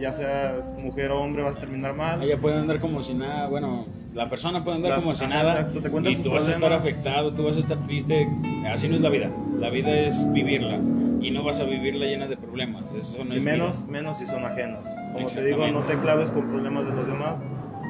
ya 0.00 0.12
seas 0.12 0.72
mujer 0.78 1.10
o 1.10 1.20
hombre, 1.20 1.42
vas 1.42 1.56
a 1.56 1.60
terminar 1.60 1.94
mal. 1.94 2.22
Ella 2.22 2.38
puede 2.38 2.56
andar 2.56 2.80
como 2.80 3.02
si 3.02 3.14
nada, 3.14 3.48
bueno, 3.48 3.84
la 4.14 4.28
persona 4.28 4.64
puede 4.64 4.78
andar 4.78 4.96
como 4.96 5.14
si 5.14 5.26
nada. 5.26 5.70
y 6.04 6.16
tú 6.16 6.30
vas 6.30 6.48
a 6.48 6.52
estar 6.52 6.72
afectado, 6.72 7.32
tú 7.32 7.44
vas 7.44 7.56
a 7.56 7.60
estar 7.60 7.78
triste. 7.86 8.28
Así 8.68 8.88
no 8.88 8.96
es 8.96 9.02
la 9.02 9.10
vida. 9.10 9.30
La 9.58 9.70
vida 9.70 9.90
es 9.90 10.30
vivirla. 10.32 10.78
Y 11.20 11.30
no 11.30 11.42
vas 11.42 11.60
a 11.60 11.64
vivirla 11.64 12.06
llena 12.06 12.26
de 12.26 12.36
problemas. 12.36 12.84
Eso 12.96 13.24
no 13.24 13.36
y 13.36 13.40
menos, 13.40 13.84
menos 13.86 14.18
si 14.18 14.26
son 14.26 14.44
ajenos. 14.44 14.80
Como 15.12 15.28
te 15.28 15.44
digo, 15.44 15.66
no 15.68 15.82
te 15.82 15.96
claves 15.98 16.30
con 16.30 16.48
problemas 16.48 16.86
de 16.86 16.94
los 16.94 17.06
demás. 17.06 17.38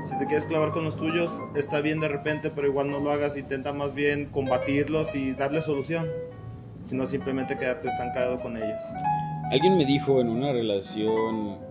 Si 0.08 0.18
te 0.18 0.26
quieres 0.26 0.46
clavar 0.46 0.72
con 0.72 0.84
los 0.84 0.96
tuyos, 0.96 1.30
está 1.54 1.80
bien 1.80 2.00
de 2.00 2.08
repente, 2.08 2.50
pero 2.54 2.66
igual 2.66 2.90
no 2.90 3.00
lo 3.00 3.10
hagas. 3.10 3.36
Intenta 3.36 3.72
más 3.72 3.94
bien 3.94 4.26
combatirlos 4.26 5.14
y 5.14 5.32
darle 5.32 5.62
solución. 5.62 6.06
Y 6.90 6.94
no 6.94 7.06
simplemente 7.06 7.56
quedarte 7.58 7.88
estancado 7.88 8.38
con 8.38 8.56
ellos. 8.56 8.82
Alguien 9.50 9.76
me 9.78 9.86
dijo 9.86 10.20
en 10.20 10.28
una 10.28 10.52
relación 10.52 11.67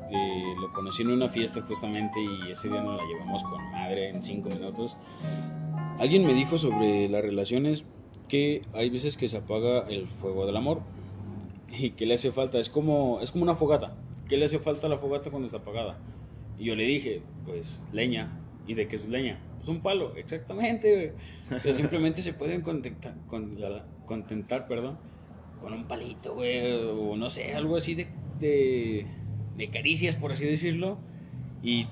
lo 0.60 0.74
conocí 0.74 1.04
en 1.04 1.12
una 1.12 1.30
fiesta 1.30 1.62
justamente 1.62 2.20
y 2.22 2.52
ese 2.52 2.70
día 2.70 2.82
nos 2.82 2.98
la 2.98 3.08
llevamos 3.08 3.44
con 3.44 3.72
madre 3.72 4.10
en 4.10 4.24
cinco 4.24 4.50
minutos. 4.50 4.98
Alguien 6.00 6.26
me 6.26 6.34
dijo 6.34 6.58
sobre 6.58 7.10
las 7.10 7.22
relaciones 7.22 7.84
que 8.28 8.62
hay 8.74 8.90
veces 8.90 9.18
que 9.18 9.28
se 9.28 9.38
apaga 9.38 9.88
el 9.88 10.08
fuego 10.08 10.46
del 10.46 10.58
amor 10.58 10.82
y 11.72 11.92
que 11.92 12.06
le 12.06 12.14
hace 12.16 12.32
falta, 12.32 12.60
es 12.60 12.70
como, 12.70 13.20
es 13.22 13.32
como 13.32 13.44
una 13.44 13.56
fogata. 13.56 13.96
¿Qué 14.28 14.38
le 14.38 14.46
hace 14.46 14.60
falta 14.60 14.88
a 14.88 14.90
la 14.90 14.98
fogata 14.98 15.30
cuando 15.30 15.46
está 15.46 15.58
apagada? 15.58 15.98
Y 16.58 16.66
yo 16.66 16.76
le 16.76 16.84
dije, 16.84 17.22
pues 17.46 17.82
leña. 17.94 18.40
¿Y 18.68 18.74
de 18.74 18.88
qué 18.88 18.98
es 18.98 19.08
leña? 19.08 19.40
Pues 19.58 19.70
un 19.70 19.82
palo, 19.82 20.16
exactamente, 20.16 20.94
güey. 20.96 21.58
O 21.58 21.62
sea, 21.62 21.74
simplemente 21.74 22.22
se 22.22 22.34
pueden 22.34 22.62
contentar, 22.62 23.16
con, 23.28 23.58
un 25.74 25.88
palito, 25.88 26.36
güey, 26.36 26.74
o 26.74 27.16
no 27.16 27.30
sé, 27.30 27.54
algo 27.54 27.78
así 27.78 27.96
de, 28.40 29.06
de 29.58 29.70
caricias, 29.70 30.16
por 30.16 30.32
así 30.32 30.46
decirlo. 30.46 30.98
Y 31.64 31.88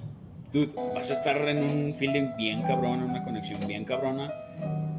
dude, 0.54 0.74
vas 0.94 1.10
a 1.10 1.14
estar 1.14 1.38
en 1.50 1.64
un 1.64 1.96
feeling 1.96 2.30
bien 2.38 2.62
cabrón, 2.62 3.00
en 3.00 3.10
una 3.10 3.24
conexión 3.24 3.68
bien 3.68 3.84
cabrona, 3.84 4.32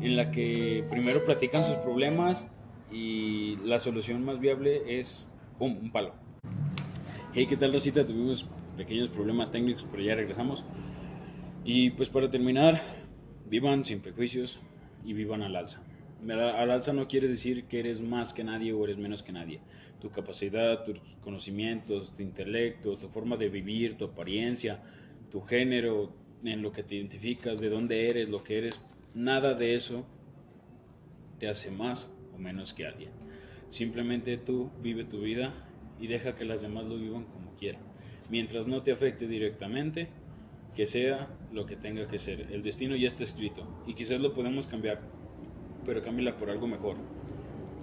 en 0.00 0.16
la 0.16 0.30
que 0.30 0.84
primero 0.90 1.24
platican 1.24 1.64
sus 1.64 1.76
problemas 1.76 2.50
y 2.92 3.56
la 3.64 3.78
solución 3.78 4.24
más 4.24 4.40
viable 4.40 4.98
es 4.98 5.26
pum, 5.58 5.76
un 5.80 5.90
palo. 5.90 6.14
Hey, 7.32 7.46
¿qué 7.48 7.56
tal, 7.56 7.72
Rosita? 7.72 8.04
Tuvimos 8.04 8.46
pequeños 8.76 9.08
problemas 9.08 9.50
técnicos, 9.50 9.86
pero 9.90 10.02
ya 10.02 10.14
regresamos. 10.14 10.64
Y 11.64 11.90
pues 11.90 12.08
para 12.08 12.30
terminar, 12.30 12.82
vivan 13.46 13.84
sin 13.84 14.00
prejuicios 14.00 14.60
y 15.04 15.12
vivan 15.12 15.42
al 15.42 15.56
alza. 15.56 15.80
Al 16.28 16.70
alza 16.70 16.92
no 16.92 17.08
quiere 17.08 17.28
decir 17.28 17.64
que 17.64 17.80
eres 17.80 18.00
más 18.00 18.32
que 18.32 18.44
nadie 18.44 18.72
o 18.72 18.84
eres 18.84 18.98
menos 18.98 19.22
que 19.22 19.32
nadie. 19.32 19.60
Tu 20.00 20.10
capacidad, 20.10 20.84
tus 20.84 20.98
conocimientos, 21.22 22.14
tu 22.14 22.22
intelecto, 22.22 22.98
tu 22.98 23.08
forma 23.08 23.36
de 23.36 23.48
vivir, 23.48 23.96
tu 23.96 24.06
apariencia, 24.06 24.82
tu 25.30 25.40
género, 25.40 26.12
en 26.44 26.62
lo 26.62 26.72
que 26.72 26.82
te 26.82 26.96
identificas, 26.96 27.60
de 27.60 27.70
dónde 27.70 28.08
eres, 28.08 28.28
lo 28.28 28.42
que 28.42 28.58
eres, 28.58 28.80
nada 29.14 29.54
de 29.54 29.74
eso 29.74 30.06
te 31.38 31.48
hace 31.48 31.70
más 31.70 32.10
o 32.34 32.38
menos 32.38 32.72
que 32.72 32.86
alguien. 32.86 33.10
Simplemente 33.70 34.36
tú 34.36 34.70
vive 34.82 35.04
tu 35.04 35.20
vida 35.20 35.52
y 36.00 36.06
deja 36.06 36.34
que 36.34 36.44
las 36.44 36.62
demás 36.62 36.84
lo 36.84 36.96
vivan 36.96 37.24
como 37.24 37.56
quieran. 37.56 37.82
Mientras 38.30 38.66
no 38.66 38.82
te 38.82 38.92
afecte 38.92 39.26
directamente, 39.26 40.08
que 40.74 40.86
sea 40.86 41.28
lo 41.52 41.64
que 41.64 41.76
tenga 41.76 42.06
que 42.06 42.18
ser. 42.18 42.48
El 42.52 42.62
destino 42.62 42.96
ya 42.96 43.08
está 43.08 43.24
escrito 43.24 43.66
y 43.86 43.94
quizás 43.94 44.20
lo 44.20 44.34
podemos 44.34 44.66
cambiar, 44.66 45.00
pero 45.86 46.02
cámbiala 46.02 46.36
por 46.36 46.50
algo 46.50 46.66
mejor. 46.66 46.96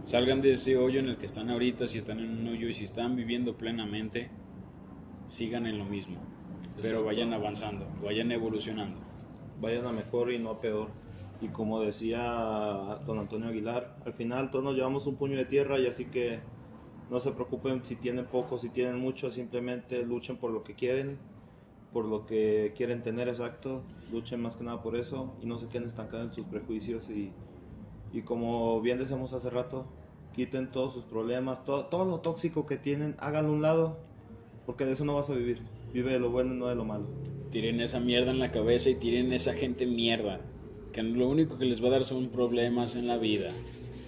Salgan 0.04 0.42
de 0.42 0.54
ese 0.54 0.76
hoyo 0.76 1.00
en 1.00 1.08
el 1.08 1.18
que 1.18 1.26
están 1.26 1.50
ahorita, 1.50 1.88
si 1.88 1.98
están 1.98 2.20
en 2.20 2.30
un 2.40 2.48
hoyo 2.50 2.68
y 2.68 2.74
si 2.74 2.84
están 2.84 3.16
viviendo 3.16 3.56
plenamente, 3.56 4.30
sigan 5.28 5.66
en 5.66 5.78
lo 5.78 5.86
mismo, 5.86 6.18
pero 6.82 7.06
vayan 7.06 7.34
avanzando, 7.34 7.88
vayan 8.04 8.32
evolucionando. 8.32 9.00
Vayan 9.62 9.86
a 9.86 9.94
mejor 9.94 10.34
y 10.34 10.40
no 10.40 10.50
a 10.50 10.60
peor. 10.60 10.90
Y 11.40 11.48
como 11.48 11.80
decía 11.80 13.00
don 13.06 13.18
Antonio 13.20 13.48
Aguilar, 13.48 13.96
al 14.06 14.14
final 14.14 14.52
todos 14.52 14.66
nos 14.66 14.76
llevamos 14.76 15.08
un 15.08 15.16
puño 15.16 15.38
de 15.38 15.46
tierra 15.46 15.80
y 15.80 15.88
así 15.88 16.06
que 16.06 16.40
no 17.10 17.20
se 17.20 17.32
preocupen 17.32 17.84
si 17.86 17.96
tienen 17.96 18.26
poco, 18.26 18.58
si 18.58 18.70
tienen 18.70 19.00
mucho, 19.00 19.30
simplemente 19.30 20.04
luchen 20.04 20.36
por 20.36 20.52
lo 20.52 20.64
que 20.64 20.74
quieren, 20.74 21.18
por 21.94 22.06
lo 22.06 22.26
que 22.26 22.74
quieren 22.76 23.04
tener 23.04 23.30
exacto, 23.30 23.84
luchen 24.12 24.42
más 24.42 24.58
que 24.58 24.66
nada 24.66 24.82
por 24.82 24.98
eso 24.98 25.34
y 25.42 25.46
no 25.46 25.58
se 25.58 25.68
queden 25.68 25.88
estancados 25.88 26.28
en 26.28 26.34
sus 26.34 26.46
prejuicios 26.46 27.10
y, 27.10 27.32
y 28.14 28.22
como 28.22 28.80
bien 28.82 29.00
decíamos 29.00 29.34
hace 29.34 29.50
rato, 29.50 29.86
quiten 30.34 30.72
todos 30.72 30.94
sus 30.94 31.04
problemas, 31.04 31.66
todo, 31.66 31.86
todo 31.86 32.06
lo 32.06 32.20
tóxico 32.20 32.66
que 32.66 32.78
tienen, 32.78 33.16
háganlo 33.20 33.50
a 33.50 33.54
un 33.54 33.62
lado, 33.62 33.98
porque 34.66 34.86
de 34.86 34.94
eso 34.94 35.04
no 35.04 35.16
vas 35.16 35.30
a 35.30 35.34
vivir, 35.34 35.62
vive 35.92 36.14
de 36.14 36.20
lo 36.20 36.30
bueno 36.30 36.54
y 36.54 36.58
no 36.58 36.68
de 36.68 36.76
lo 36.76 36.86
malo. 36.86 37.08
Tiren 37.52 37.82
esa 37.82 38.00
mierda 38.00 38.32
en 38.32 38.40
la 38.40 38.52
cabeza 38.52 38.90
y 38.90 38.96
tiren 38.96 39.34
esa 39.34 39.54
gente 39.54 39.86
mierda, 39.86 40.40
que 40.94 41.04
lo 41.04 41.28
único 41.28 41.58
que 41.58 41.66
les 41.66 41.84
va 41.84 41.88
a 41.88 41.92
dar 41.92 42.06
son 42.06 42.30
problemas 42.30 42.96
en 42.96 43.08
la 43.08 43.18
vida 43.18 43.50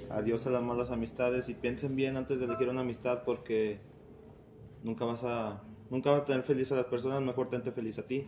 adiós 0.10 0.46
a 0.48 0.50
las 0.50 0.64
malas 0.64 0.92
amistades 0.92 1.50
y 1.50 1.54
piensen 1.54 1.96
bien 1.96 2.18
antes 2.18 2.40
de 2.40 2.46
elegir 2.46 2.70
una 2.70 2.82
amistad 2.82 3.24
porque 3.24 3.80
nunca 4.84 5.06
vas 5.06 5.24
a 5.24 5.64
nunca 5.90 6.12
vas 6.12 6.22
a 6.22 6.26
tener 6.26 6.44
feliz 6.44 6.72
a 6.72 6.76
las 6.76 6.86
personas, 6.86 7.22
mejor 7.22 7.50
tente 7.50 7.72
feliz 7.72 8.00
a 8.00 8.04
ti 8.04 8.28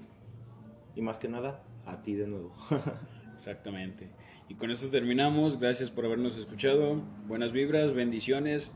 y 0.96 1.02
más 1.02 1.18
que 1.18 1.28
nada 1.28 1.64
a 1.86 2.02
ti 2.02 2.16
de 2.16 2.28
nuevo. 2.28 2.54
Exactamente. 3.38 4.10
Y 4.50 4.56
con 4.56 4.72
esto 4.72 4.90
terminamos. 4.90 5.60
Gracias 5.60 5.92
por 5.92 6.06
habernos 6.06 6.38
escuchado. 6.38 7.04
Buenas 7.28 7.52
vibras, 7.52 7.94
bendiciones. 7.94 8.72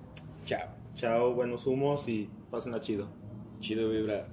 Chao. 0.46 0.70
Chao, 0.94 1.34
buenos 1.34 1.66
humos 1.66 2.08
y 2.08 2.30
pasen 2.52 2.76
a 2.76 2.82
chido. 2.82 3.08
Chido 3.60 3.90
vibra. 3.90 4.28